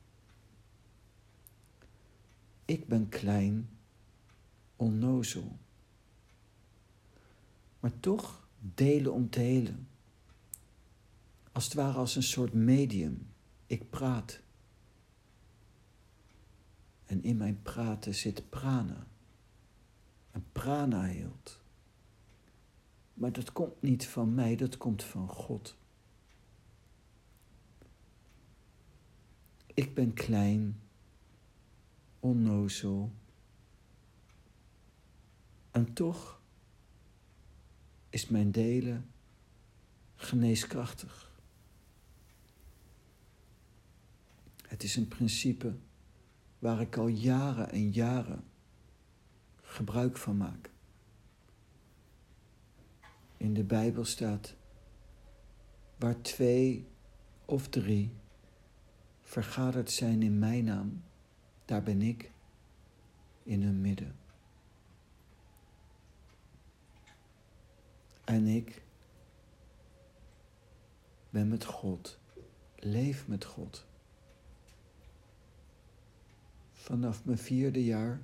Ik 2.65 2.89
ben 2.89 3.09
klein, 3.09 3.69
onnozel 4.77 5.59
maar 7.81 8.01
toch 8.01 8.49
delen 8.59 9.13
om 9.13 9.31
te 9.31 9.41
helen. 9.41 9.89
Als 11.53 11.65
het 11.65 11.75
ware 11.75 11.99
als 11.99 12.17
een 12.17 12.23
soort 12.23 12.53
medium. 12.53 13.33
Ik 13.67 13.91
praat. 13.91 14.41
En 17.07 17.23
in 17.23 17.37
mijn 17.37 17.63
praten 17.63 18.15
zit 18.15 18.51
prana. 18.51 19.07
En 20.31 20.47
prana 20.53 21.03
heelt. 21.03 21.60
Maar 23.21 23.33
dat 23.33 23.53
komt 23.53 23.83
niet 23.83 24.07
van 24.07 24.35
mij, 24.35 24.57
dat 24.57 24.77
komt 24.77 25.03
van 25.03 25.29
God. 25.29 25.77
Ik 29.75 29.95
ben 29.95 30.13
klein, 30.13 30.81
onnozel. 32.21 33.13
En 35.71 35.93
toch 35.93 36.41
is 38.11 38.29
mijn 38.29 38.51
delen 38.51 39.11
geneeskrachtig. 40.17 41.33
Het 44.67 44.83
is 44.83 44.97
een 44.97 45.09
principe 45.09 45.75
waar 46.59 46.81
ik 46.81 46.97
al 46.97 47.09
jaren 47.09 47.71
en 47.71 47.91
jaren 47.91 48.45
gebruik 49.61 50.17
van 50.17 50.37
maak. 50.37 50.70
In 53.41 53.55
de 53.55 53.65
Bijbel 53.65 54.05
staat, 54.05 54.55
waar 55.97 56.21
twee 56.21 56.87
of 57.45 57.69
drie 57.69 58.13
vergaderd 59.23 59.91
zijn 59.91 60.23
in 60.23 60.39
mijn 60.39 60.65
naam, 60.65 61.03
daar 61.65 61.83
ben 61.83 62.03
ik 62.03 62.31
in 63.43 63.63
hun 63.63 63.81
midden. 63.81 64.17
En 68.25 68.47
ik 68.47 68.83
ben 71.31 71.49
met 71.49 71.65
God, 71.65 72.19
leef 72.77 73.29
met 73.29 73.45
God. 73.45 73.87
Vanaf 76.73 77.25
mijn 77.25 77.39
vierde 77.39 77.85
jaar 77.85 78.23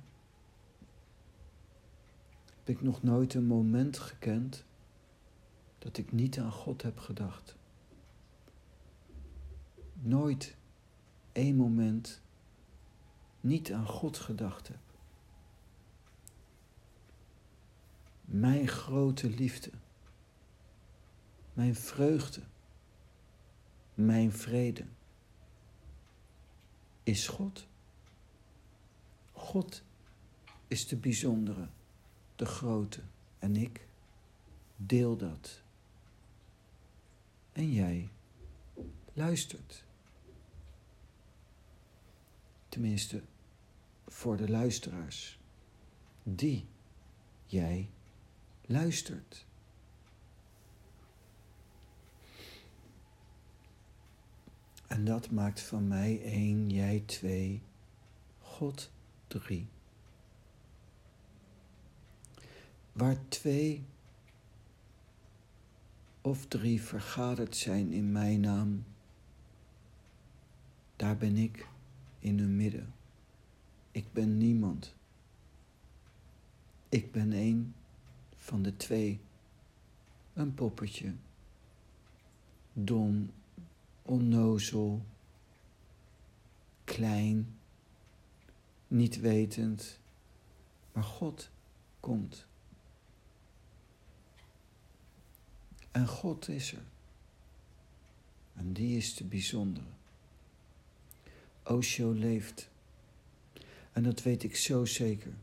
heb 2.57 2.75
ik 2.75 2.81
nog 2.81 3.03
nooit 3.03 3.33
een 3.33 3.45
moment 3.45 3.97
gekend 3.97 4.65
dat 5.77 5.97
ik 5.97 6.11
niet 6.11 6.39
aan 6.39 6.51
God 6.51 6.81
heb 6.81 6.99
gedacht. 6.99 7.55
Nooit 9.93 10.55
één 11.31 11.55
moment 11.55 12.21
niet 13.41 13.73
aan 13.73 13.87
God 13.87 14.17
gedacht 14.17 14.67
heb. 14.67 14.79
Mijn 18.25 18.67
grote 18.67 19.29
liefde 19.29 19.71
mijn 21.57 21.75
vreugde, 21.75 22.41
mijn 23.93 24.31
vrede 24.31 24.85
is 27.03 27.27
God. 27.27 27.67
God 29.31 29.83
is 30.67 30.87
de 30.87 30.95
bijzondere, 30.95 31.67
de 32.35 32.45
grote 32.45 33.01
en 33.39 33.55
ik 33.55 33.87
deel 34.75 35.17
dat. 35.17 35.61
En 37.57 37.71
jij 37.71 38.09
luistert 39.13 39.83
tenminste 42.69 43.21
voor 44.07 44.37
de 44.37 44.49
luisteraars, 44.49 45.39
die 46.23 46.65
jij 47.45 47.89
luistert. 48.65 49.45
En 54.87 55.05
dat 55.05 55.31
maakt 55.31 55.61
van 55.61 55.87
mij 55.87 56.21
één, 56.23 56.69
jij 56.69 57.03
twee, 57.05 57.61
God 58.39 58.91
drie. 59.27 59.67
Waar 62.91 63.27
twee 63.27 63.83
of 66.27 66.45
drie 66.45 66.81
vergaderd 66.81 67.55
zijn 67.55 67.91
in 67.91 68.11
mijn 68.11 68.39
naam, 68.39 68.85
daar 70.95 71.17
ben 71.17 71.37
ik 71.37 71.67
in 72.19 72.39
hun 72.39 72.55
midden. 72.55 72.93
Ik 73.91 74.05
ben 74.11 74.37
niemand. 74.37 74.95
Ik 76.89 77.11
ben 77.11 77.31
een 77.31 77.73
van 78.37 78.61
de 78.61 78.77
twee. 78.77 79.19
Een 80.33 80.53
poppetje. 80.53 81.13
Dom, 82.73 83.31
onnozel, 84.01 85.05
klein, 86.83 87.57
niet 88.87 89.19
wetend. 89.19 89.99
Maar 90.91 91.03
God 91.03 91.49
komt. 91.99 92.46
En 95.97 96.07
God 96.07 96.47
is 96.47 96.71
er. 96.71 96.83
En 98.53 98.73
die 98.73 98.97
is 98.97 99.15
de 99.15 99.23
bijzondere. 99.23 99.85
Osho 101.63 102.11
leeft. 102.11 102.69
En 103.91 104.03
dat 104.03 104.23
weet 104.23 104.43
ik 104.43 104.55
zo 104.55 104.85
zeker. 104.85 105.33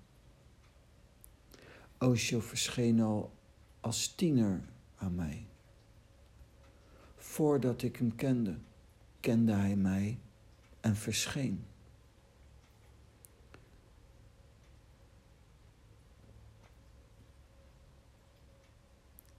Osho 1.98 2.40
verscheen 2.40 3.00
al 3.00 3.32
als 3.80 4.14
tiener 4.14 4.62
aan 4.96 5.14
mij. 5.14 5.46
Voordat 7.16 7.82
ik 7.82 7.96
hem 7.96 8.14
kende, 8.14 8.58
kende 9.20 9.52
hij 9.52 9.76
mij 9.76 10.18
en 10.80 10.96
verscheen. 10.96 11.64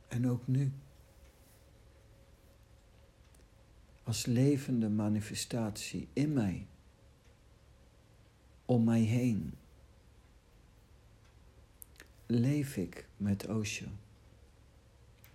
En 0.08 0.30
ook 0.30 0.48
nu. 0.48 0.72
Als 4.06 4.26
levende 4.26 4.90
manifestatie 4.90 6.08
in 6.14 6.34
mij, 6.34 6.68
om 8.66 8.84
mij 8.84 9.02
heen, 9.02 9.54
leef 12.26 12.78
ik 12.78 13.08
met 13.18 13.48
Osho. 13.48 13.86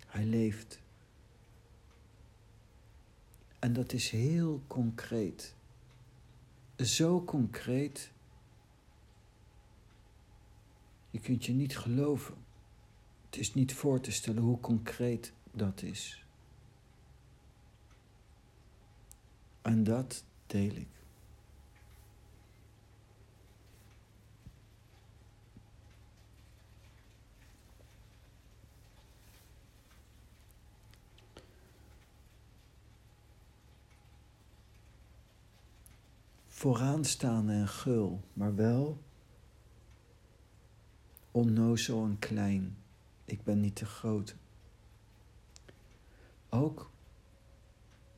Hij 0.07 0.25
leeft. 0.25 0.81
En 3.59 3.73
dat 3.73 3.93
is 3.93 4.09
heel 4.09 4.61
concreet. 4.67 5.55
Zo 6.77 7.23
concreet. 7.23 8.11
Je 11.09 11.19
kunt 11.19 11.45
je 11.45 11.53
niet 11.53 11.77
geloven. 11.77 12.35
Het 13.25 13.37
is 13.37 13.53
niet 13.53 13.73
voor 13.73 13.99
te 13.99 14.11
stellen 14.11 14.43
hoe 14.43 14.59
concreet 14.59 15.33
dat 15.51 15.81
is. 15.81 16.25
En 19.61 19.83
dat 19.83 20.23
deel 20.47 20.75
ik. 20.75 20.87
vooraanstaand 36.61 37.49
en 37.49 37.67
gul, 37.67 38.21
maar 38.33 38.55
wel 38.55 39.01
onnozel 41.31 42.03
en 42.03 42.19
klein. 42.19 42.77
Ik 43.25 43.43
ben 43.43 43.59
niet 43.59 43.75
te 43.75 43.85
groot. 43.85 44.35
Ook 46.49 46.91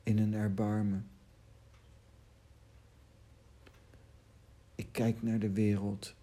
in 0.02 0.18
een 0.18 0.34
erbarmen. 0.34 1.08
Ik 4.74 4.88
kijk 4.92 5.22
naar 5.22 5.38
de 5.38 5.50
wereld 5.50 6.14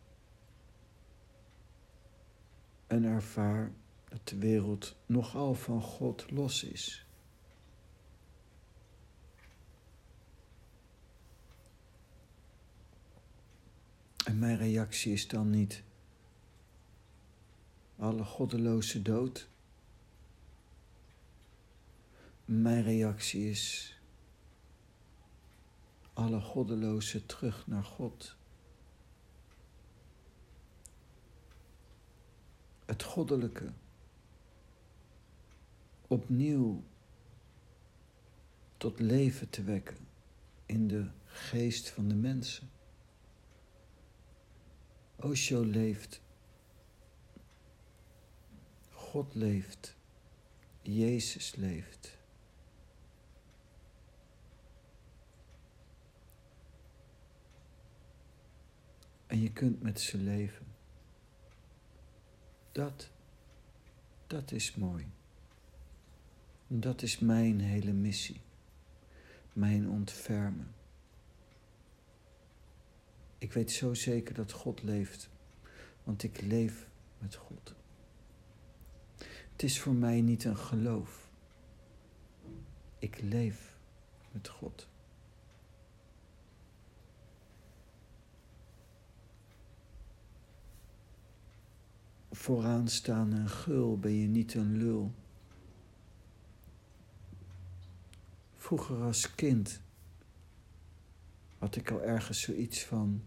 en 2.88 3.04
ervaar 3.04 3.72
dat 4.10 4.28
de 4.28 4.38
wereld 4.38 4.96
nogal 5.06 5.54
van 5.54 5.82
God 5.82 6.32
los 6.32 6.64
is. 6.64 7.06
En 14.26 14.40
mijn 14.40 14.58
reactie 14.58 15.14
is 15.14 15.28
dan 15.28 15.50
niet 15.50 15.84
alle 17.98 18.24
goddeloze 18.24 19.02
dood. 19.02 19.48
Mijn 22.46 22.84
reactie 22.84 23.50
is 23.50 23.96
alle 26.14 26.40
goddeloze 26.40 27.26
terug 27.26 27.68
naar 27.68 27.84
God. 27.84 28.40
Goddelijke 33.04 33.74
opnieuw 36.08 36.84
tot 38.78 39.00
leven 39.00 39.50
te 39.50 39.64
wekken 39.64 39.98
in 40.66 40.88
de 40.88 41.10
geest 41.26 41.90
van 41.90 42.08
de 42.08 42.16
mensen. 42.16 42.70
Osho 45.16 45.64
leeft. 45.64 46.22
God 48.90 49.36
leeft. 49.36 49.96
Jezus 50.82 51.56
leeft. 51.56 52.18
En 59.28 59.42
je 59.42 59.52
kunt 59.52 59.82
met 59.82 60.00
ze 60.02 60.18
leven. 60.18 60.71
Dat, 62.72 63.10
dat 64.28 64.52
is 64.52 64.76
mooi. 64.76 65.06
Dat 66.68 67.02
is 67.02 67.20
mijn 67.20 67.60
hele 67.60 67.92
missie. 67.92 68.42
Mijn 69.54 69.90
ontfermen. 69.90 70.74
Ik 73.38 73.54
weet 73.54 73.72
zo 73.72 73.94
zeker 73.94 74.34
dat 74.34 74.52
God 74.52 74.84
leeft, 74.84 75.30
want 76.04 76.24
ik 76.24 76.42
leef 76.42 76.88
met 77.18 77.36
God. 77.36 77.74
Het 79.52 79.64
is 79.64 79.80
voor 79.80 79.94
mij 79.94 80.22
niet 80.22 80.44
een 80.44 80.58
geloof. 80.58 81.30
Ik 83.00 83.22
leef 83.22 83.78
met 84.32 84.48
God. 84.48 84.88
Vooraan 92.32 92.88
staan 92.88 93.34
en 93.34 93.50
gul 93.50 94.00
ben 94.00 94.14
je 94.14 94.28
niet 94.28 94.54
een 94.54 94.78
lul. 94.78 95.14
Vroeger 98.56 99.02
als 99.02 99.36
kind 99.36 99.82
had 101.58 101.76
ik 101.76 101.92
al 101.92 102.02
ergens 102.02 102.42
zoiets 102.42 102.86
van 102.86 103.24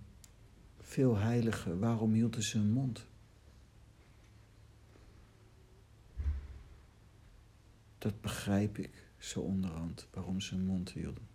veel 0.81 1.17
heiligen, 1.17 1.79
waarom 1.79 2.13
hielden 2.13 2.43
ze 2.43 2.59
hun 2.59 2.71
mond? 2.71 3.07
Dat 7.99 8.21
begrijp 8.21 8.79
ik 8.79 9.11
zo 9.19 9.41
onderhand, 9.41 10.09
waarom 10.11 10.41
ze 10.41 10.55
hun 10.55 10.65
mond 10.65 10.93
hielden. 10.93 11.27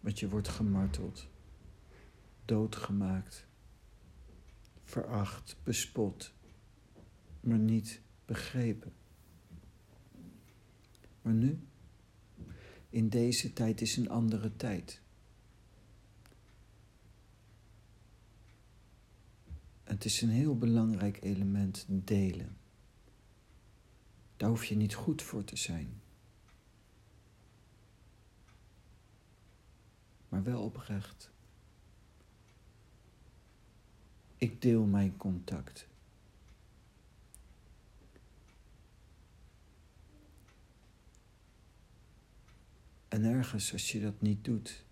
Want 0.00 0.18
je 0.18 0.28
wordt 0.28 0.48
gemarteld, 0.48 1.28
doodgemaakt, 2.44 3.47
veracht, 4.88 5.56
bespot, 5.62 6.32
maar 7.40 7.58
niet 7.58 8.00
begrepen. 8.24 8.92
Maar 11.22 11.32
nu, 11.32 11.58
in 12.90 13.08
deze 13.08 13.52
tijd 13.52 13.80
is 13.80 13.96
een 13.96 14.08
andere 14.08 14.56
tijd. 14.56 15.00
Het 19.84 20.04
is 20.04 20.22
een 20.22 20.30
heel 20.30 20.58
belangrijk 20.58 21.22
element 21.22 21.84
delen. 21.88 22.56
Daar 24.36 24.48
hoef 24.48 24.64
je 24.64 24.76
niet 24.76 24.94
goed 24.94 25.22
voor 25.22 25.44
te 25.44 25.56
zijn. 25.56 26.00
maar 30.28 30.42
wel 30.42 30.62
oprecht. 30.62 31.30
Ik 34.38 34.62
deel 34.62 34.84
mijn 34.84 35.16
contact. 35.16 35.86
En 43.08 43.24
ergens, 43.24 43.72
als 43.72 43.92
je 43.92 44.00
dat 44.00 44.20
niet 44.20 44.44
doet, 44.44 44.84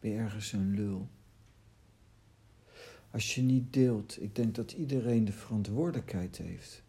ben 0.00 0.10
je 0.10 0.16
ergens 0.16 0.52
een 0.52 0.74
lul. 0.74 1.08
Als 3.10 3.34
je 3.34 3.42
niet 3.42 3.72
deelt, 3.72 4.22
ik 4.22 4.34
denk 4.34 4.54
dat 4.54 4.72
iedereen 4.72 5.24
de 5.24 5.32
verantwoordelijkheid 5.32 6.36
heeft 6.36 6.84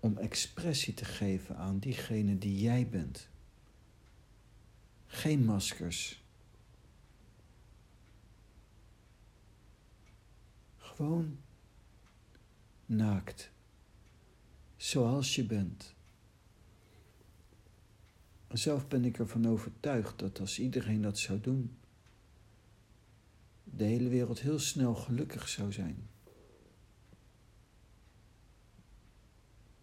om 0.00 0.18
expressie 0.18 0.94
te 0.94 1.04
geven 1.04 1.56
aan 1.56 1.78
diegene 1.78 2.38
die 2.38 2.60
jij 2.60 2.88
bent. 2.88 3.28
Geen 5.06 5.44
maskers. 5.44 6.24
Gewoon 10.96 11.38
naakt, 12.86 13.50
zoals 14.76 15.34
je 15.34 15.46
bent. 15.46 15.94
Zelf 18.48 18.88
ben 18.88 19.04
ik 19.04 19.18
ervan 19.18 19.46
overtuigd 19.46 20.18
dat 20.18 20.40
als 20.40 20.58
iedereen 20.58 21.02
dat 21.02 21.18
zou 21.18 21.40
doen, 21.40 21.78
de 23.64 23.84
hele 23.84 24.08
wereld 24.08 24.40
heel 24.40 24.58
snel 24.58 24.94
gelukkig 24.94 25.48
zou 25.48 25.72
zijn. 25.72 26.08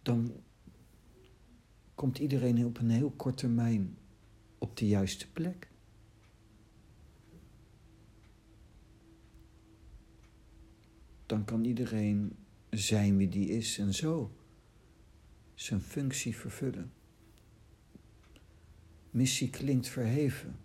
Dan 0.01 0.33
komt 1.95 2.17
iedereen 2.17 2.65
op 2.65 2.77
een 2.77 2.89
heel 2.89 3.11
kort 3.11 3.37
termijn 3.37 3.97
op 4.57 4.77
de 4.77 4.87
juiste 4.87 5.31
plek. 5.31 5.72
Dan 11.25 11.45
kan 11.45 11.63
iedereen 11.63 12.35
zijn 12.69 13.17
wie 13.17 13.29
die 13.29 13.49
is 13.49 13.77
en 13.77 13.93
zo 13.93 14.31
zijn 15.55 15.81
functie 15.81 16.35
vervullen. 16.35 16.91
Missie 19.11 19.49
klinkt 19.49 19.87
verheven. 19.87 20.55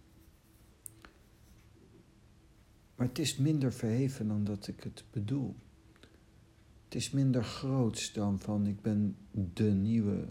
Maar 2.94 3.06
het 3.06 3.18
is 3.18 3.36
minder 3.36 3.72
verheven 3.72 4.28
dan 4.28 4.44
dat 4.44 4.68
ik 4.68 4.82
het 4.82 5.04
bedoel. 5.10 5.56
Het 6.84 6.94
is 6.94 7.10
minder 7.10 7.44
groots 7.44 8.12
dan 8.12 8.40
van 8.40 8.66
ik 8.66 8.82
ben 8.82 9.16
de 9.54 9.72
nieuwe 9.72 10.28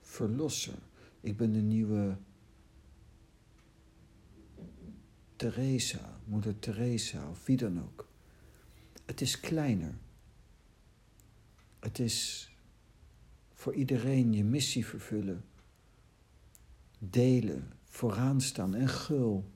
verlosser. 0.00 0.78
Ik 1.20 1.36
ben 1.36 1.52
de 1.52 1.60
nieuwe 1.60 2.16
Teresa, 5.36 6.20
moeder 6.24 6.58
Teresa 6.58 7.30
of 7.30 7.46
wie 7.46 7.56
dan 7.56 7.82
ook. 7.82 8.07
Het 9.08 9.20
is 9.20 9.40
kleiner. 9.40 9.94
Het 11.78 11.98
is 11.98 12.50
voor 13.54 13.74
iedereen 13.74 14.32
je 14.32 14.44
missie 14.44 14.86
vervullen 14.86 15.44
delen, 16.98 17.72
vooraan 17.84 18.40
staan 18.40 18.74
en 18.74 18.88
gul. 18.88 19.50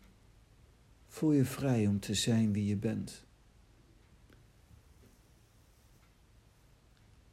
Voel 1.09 1.33
je 1.33 1.45
vrij 1.45 1.87
om 1.87 2.01
te 2.01 2.15
zijn 2.15 2.53
wie 2.53 2.67
je 2.67 2.77
bent. 2.77 3.25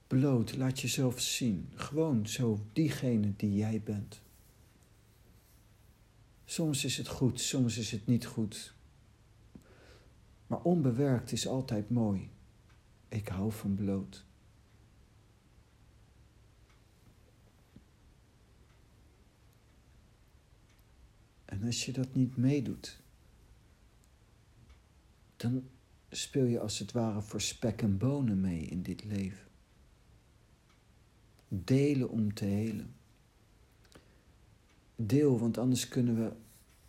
Bloot, 0.07 0.55
laat 0.55 0.79
jezelf 0.79 1.19
zien. 1.19 1.69
Gewoon 1.75 2.27
zo 2.27 2.65
diegene 2.73 3.33
die 3.35 3.55
jij 3.55 3.81
bent. 3.81 4.21
Soms 6.45 6.85
is 6.85 6.97
het 6.97 7.07
goed, 7.07 7.41
soms 7.41 7.77
is 7.77 7.91
het 7.91 8.05
niet 8.05 8.25
goed. 8.25 8.73
Maar 10.49 10.61
onbewerkt 10.61 11.31
is 11.31 11.47
altijd 11.47 11.89
mooi. 11.89 12.29
Ik 13.07 13.27
hou 13.27 13.51
van 13.51 13.75
bloot. 13.75 14.25
En 21.45 21.63
als 21.63 21.85
je 21.85 21.91
dat 21.91 22.13
niet 22.13 22.37
meedoet, 22.37 23.01
dan 25.35 25.69
speel 26.09 26.45
je 26.45 26.59
als 26.59 26.79
het 26.79 26.91
ware 26.91 27.21
voor 27.21 27.41
spek 27.41 27.81
en 27.81 27.97
bonen 27.97 28.41
mee 28.41 28.61
in 28.61 28.81
dit 28.81 29.03
leven. 29.03 29.47
Delen 31.47 32.09
om 32.09 32.33
te 32.33 32.45
helen. 32.45 32.95
Deel, 34.95 35.39
want 35.39 35.57
anders 35.57 35.87
kunnen 35.87 36.15
we 36.15 36.31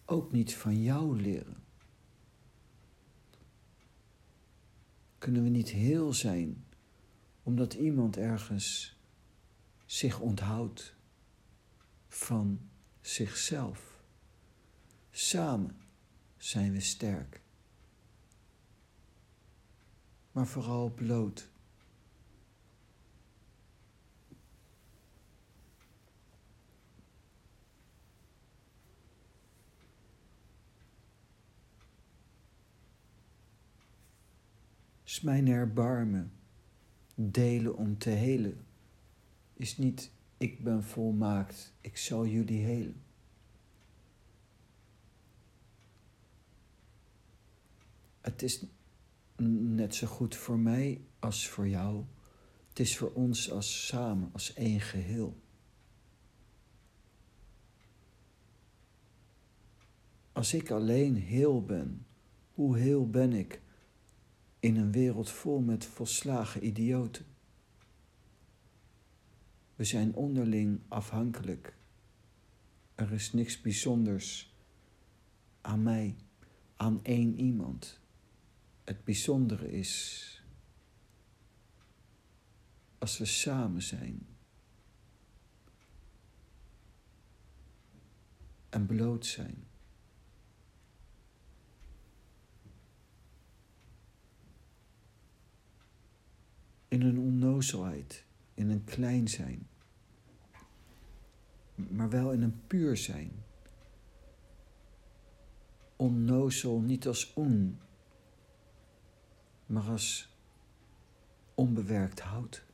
ook 0.05 0.33
niet 0.33 0.55
van 0.55 0.83
jou 0.83 1.21
leren. 1.21 1.57
Kunnen 5.21 5.43
we 5.43 5.49
niet 5.49 5.69
heel 5.69 6.13
zijn 6.13 6.65
omdat 7.43 7.75
iemand 7.75 8.17
ergens 8.17 8.97
zich 9.87 10.21
onthoudt 10.21 10.95
van 12.09 12.61
zichzelf. 13.01 14.03
Samen 15.11 15.77
zijn 16.37 16.73
we 16.73 16.81
sterk. 16.81 17.41
Maar 20.33 20.47
vooral 20.47 20.91
bloot. 20.91 21.50
Is 35.11 35.21
mijn 35.21 35.49
erbarmen, 35.49 36.33
delen 37.15 37.77
om 37.77 37.99
te 37.99 38.11
helen, 38.11 38.67
is 39.55 39.79
niet 39.79 40.11
ik 40.37 40.63
ben 40.63 40.85
volmaakt, 40.85 41.73
ik 41.81 41.97
zal 41.97 42.27
jullie 42.27 42.65
helen. 42.65 43.03
het 48.21 48.43
is 48.43 48.65
net 49.77 49.95
zo 49.95 50.07
goed 50.07 50.37
voor 50.37 50.59
mij 50.59 51.01
als 51.19 51.49
voor 51.49 51.69
jou. 51.69 52.05
Het 52.69 52.81
is 52.81 52.97
voor 52.97 53.13
ons 53.13 53.51
als 53.51 53.87
samen, 53.87 54.31
als 54.33 54.55
één 54.55 54.81
geheel. 54.81 55.37
Als 60.33 60.55
ik 60.55 60.71
alleen 60.71 61.17
heel 61.17 61.65
ben, 61.65 62.07
hoe 62.55 62.79
heel 62.79 63.11
ben 63.11 63.33
ik 63.33 63.61
in 64.61 64.77
een 64.77 64.93
wereld 64.93 65.31
vol 65.31 65.61
met 65.61 65.85
volslagen 65.85 66.67
idioten? 66.67 67.27
We 69.77 69.85
zijn 69.85 70.15
onderling 70.15 70.81
afhankelijk. 70.89 71.77
Er 72.95 73.13
is 73.13 73.33
niks 73.33 73.61
bijzonders 73.61 74.55
aan 75.61 75.83
mij, 75.83 76.17
aan 76.77 77.01
één 77.03 77.39
iemand 77.39 78.01
het 78.91 79.05
bijzondere 79.05 79.73
is 79.73 80.27
als 82.99 83.19
we 83.19 83.25
samen 83.25 83.83
zijn 83.83 84.27
en 88.69 88.87
bloot 88.87 89.27
zijn. 89.27 89.70
In 96.91 97.03
een 97.03 97.19
onnozelheid, 97.19 98.25
in 98.55 98.71
een 98.71 98.85
klein 98.85 99.29
zijn, 99.29 99.69
maar 101.75 102.11
wel 102.11 102.33
in 102.33 102.43
een 102.43 102.67
puur 102.67 102.97
zijn. 102.97 103.33
Onnozel 105.97 106.81
niet 106.81 107.07
als 107.07 107.33
on, 107.35 107.79
maar 109.67 109.89
als 109.89 110.35
onbewerkt 111.55 112.21
hout. 112.21 112.65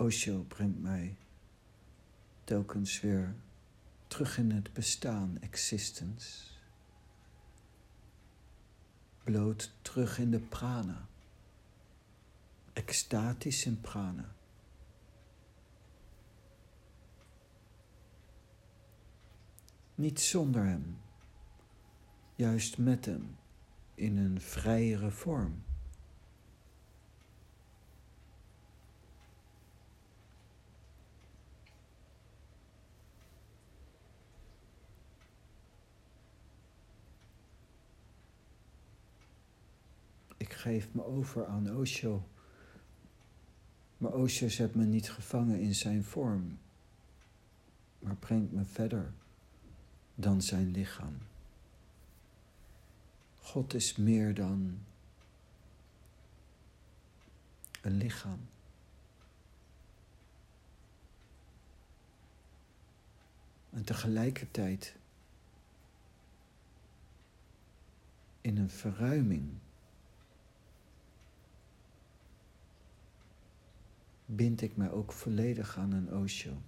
Osho 0.00 0.42
brengt 0.48 0.82
mij 0.82 1.16
telkens 2.44 3.00
weer 3.00 3.34
terug 4.06 4.38
in 4.38 4.50
het 4.50 4.72
bestaan, 4.72 5.38
existence. 5.40 6.44
Bloot 9.24 9.72
terug 9.82 10.18
in 10.18 10.30
de 10.30 10.40
prana, 10.40 11.08
extatisch 12.72 13.66
in 13.66 13.80
prana. 13.80 14.34
Niet 19.94 20.20
zonder 20.20 20.64
hem, 20.64 20.98
juist 22.34 22.78
met 22.78 23.04
hem, 23.04 23.36
in 23.94 24.16
een 24.16 24.40
vrijere 24.40 25.10
vorm. 25.10 25.62
Ik 40.50 40.56
geef 40.56 40.88
me 40.92 41.04
over 41.04 41.46
aan 41.46 41.76
Osho. 41.76 42.28
Maar 43.96 44.12
Osho 44.12 44.48
zet 44.48 44.74
me 44.74 44.84
niet 44.84 45.10
gevangen 45.10 45.60
in 45.60 45.74
zijn 45.74 46.04
vorm, 46.04 46.58
maar 47.98 48.16
brengt 48.16 48.52
me 48.52 48.64
verder 48.64 49.12
dan 50.14 50.42
zijn 50.42 50.70
lichaam. 50.70 51.18
God 53.40 53.74
is 53.74 53.96
meer 53.96 54.34
dan 54.34 54.78
een 57.80 57.96
lichaam. 57.96 58.40
En 63.70 63.84
tegelijkertijd 63.84 64.94
in 68.40 68.56
een 68.56 68.70
verruiming 68.70 69.50
bind 74.34 74.62
ik 74.62 74.76
mij 74.76 74.90
ook 74.90 75.12
volledig 75.12 75.78
aan 75.78 75.92
een 75.92 76.14
Osho. 76.14 76.62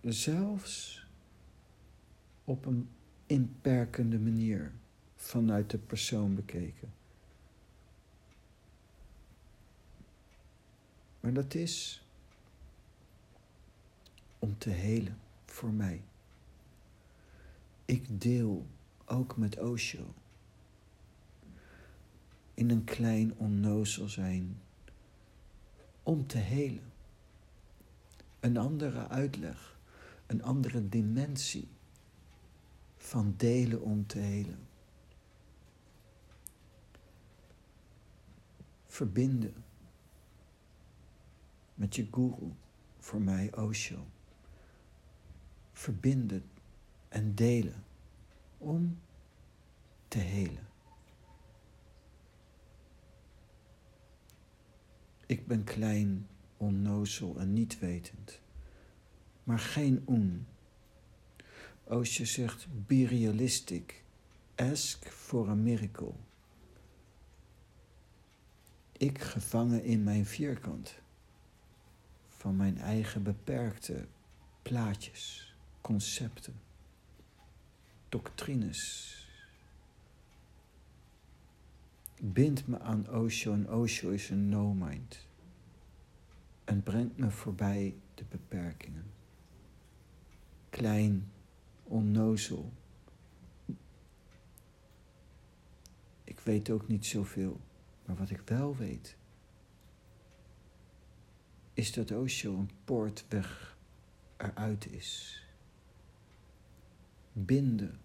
Zelfs 0.00 1.06
op 2.44 2.66
een 2.66 2.88
inperkende 3.26 4.18
manier 4.18 4.72
vanuit 5.16 5.70
de 5.70 5.78
persoon 5.78 6.34
bekeken. 6.34 6.92
Maar 11.20 11.32
dat 11.32 11.54
is 11.54 12.04
om 14.38 14.58
te 14.58 14.70
helen 14.70 15.18
voor 15.44 15.70
mij. 15.70 16.02
Ik 17.84 18.20
deel 18.20 18.66
ook 19.04 19.36
met 19.36 19.58
Osho 19.58 20.14
in 22.60 22.70
een 22.70 22.84
klein 22.84 23.36
onnozel 23.36 24.08
zijn 24.08 24.60
om 26.02 26.26
te 26.26 26.38
helen. 26.38 26.92
Een 28.40 28.56
andere 28.56 29.08
uitleg, 29.08 29.78
een 30.26 30.42
andere 30.42 30.88
dimensie 30.88 31.68
van 32.96 33.34
delen 33.36 33.80
om 33.82 34.06
te 34.06 34.18
helen. 34.18 34.58
Verbinden 38.86 39.64
met 41.74 41.96
je 41.96 42.08
guru, 42.10 42.52
voor 42.98 43.20
mij 43.20 43.56
Osho. 43.56 44.06
Verbinden 45.72 46.44
en 47.08 47.34
delen 47.34 47.84
om 48.58 48.98
te 50.08 50.18
helen. 50.18 50.69
Ik 55.30 55.46
ben 55.46 55.64
klein, 55.64 56.28
onnozel 56.56 57.38
en 57.38 57.52
niet 57.52 57.78
wetend. 57.78 58.40
Maar 59.44 59.58
geen 59.58 60.04
oen. 60.06 60.46
Osho 61.84 62.24
zegt, 62.24 62.66
be 62.86 63.06
realistic. 63.06 64.04
Ask 64.54 65.06
for 65.08 65.48
a 65.48 65.54
miracle. 65.54 66.12
Ik 68.92 69.18
gevangen 69.20 69.84
in 69.84 70.02
mijn 70.02 70.26
vierkant. 70.26 70.94
Van 72.28 72.56
mijn 72.56 72.78
eigen 72.78 73.22
beperkte 73.22 74.06
plaatjes, 74.62 75.54
concepten, 75.80 76.60
doctrines. 78.08 79.19
Bind 82.22 82.66
me 82.66 82.78
aan 82.78 83.08
Osho 83.08 83.52
en 83.52 83.72
Osho 83.72 84.10
is 84.10 84.30
een 84.30 84.48
no-mind. 84.48 85.28
En 86.64 86.82
brengt 86.82 87.16
me 87.16 87.30
voorbij 87.30 87.94
de 88.14 88.24
beperkingen. 88.28 89.12
Klein, 90.70 91.32
onnozel. 91.82 92.72
Ik 96.24 96.40
weet 96.40 96.70
ook 96.70 96.88
niet 96.88 97.06
zoveel, 97.06 97.60
maar 98.06 98.16
wat 98.16 98.30
ik 98.30 98.42
wel 98.44 98.76
weet, 98.76 99.16
is 101.72 101.92
dat 101.92 102.10
Osho 102.10 102.56
een 102.56 102.70
poortweg 102.84 103.78
eruit 104.36 104.86
is. 104.86 105.42
Binden, 107.32 108.00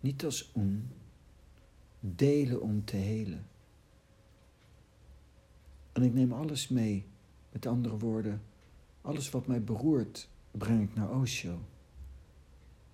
niet 0.00 0.24
als 0.24 0.52
oen, 0.54 0.90
delen 2.00 2.60
om 2.60 2.84
te 2.84 2.96
helen. 2.96 3.46
En 5.92 6.02
ik 6.02 6.14
neem 6.14 6.32
alles 6.32 6.68
mee, 6.68 7.06
met 7.52 7.66
andere 7.66 7.98
woorden, 7.98 8.42
alles 9.00 9.30
wat 9.30 9.46
mij 9.46 9.64
beroert, 9.64 10.28
breng 10.50 10.82
ik 10.82 10.94
naar 10.94 11.10
Osho. 11.10 11.58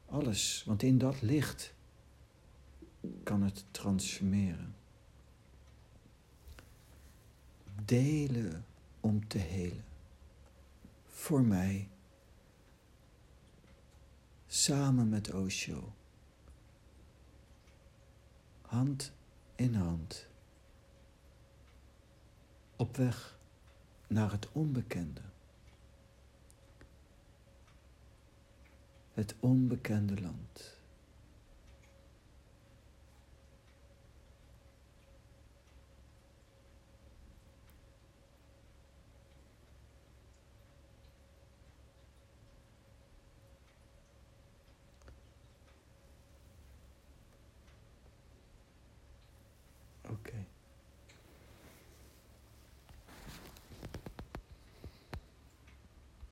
Alles, 0.06 0.64
want 0.66 0.82
in 0.82 0.98
dat 0.98 1.22
licht 1.22 1.74
kan 3.22 3.42
het 3.42 3.64
transformeren. 3.70 4.74
Delen 7.84 8.64
om 9.00 9.28
te 9.28 9.38
helen. 9.38 9.84
Voor 11.04 11.44
mij. 11.44 11.88
Samen 14.46 15.08
met 15.08 15.34
Osho 15.34 15.95
hand 18.76 19.12
in 19.54 19.74
hand. 19.74 20.26
Op 22.76 22.96
weg 22.96 23.38
naar 24.06 24.30
het 24.30 24.52
onbekende. 24.52 25.20
Het 29.12 29.34
onbekende 29.40 30.20
land. 30.20 30.75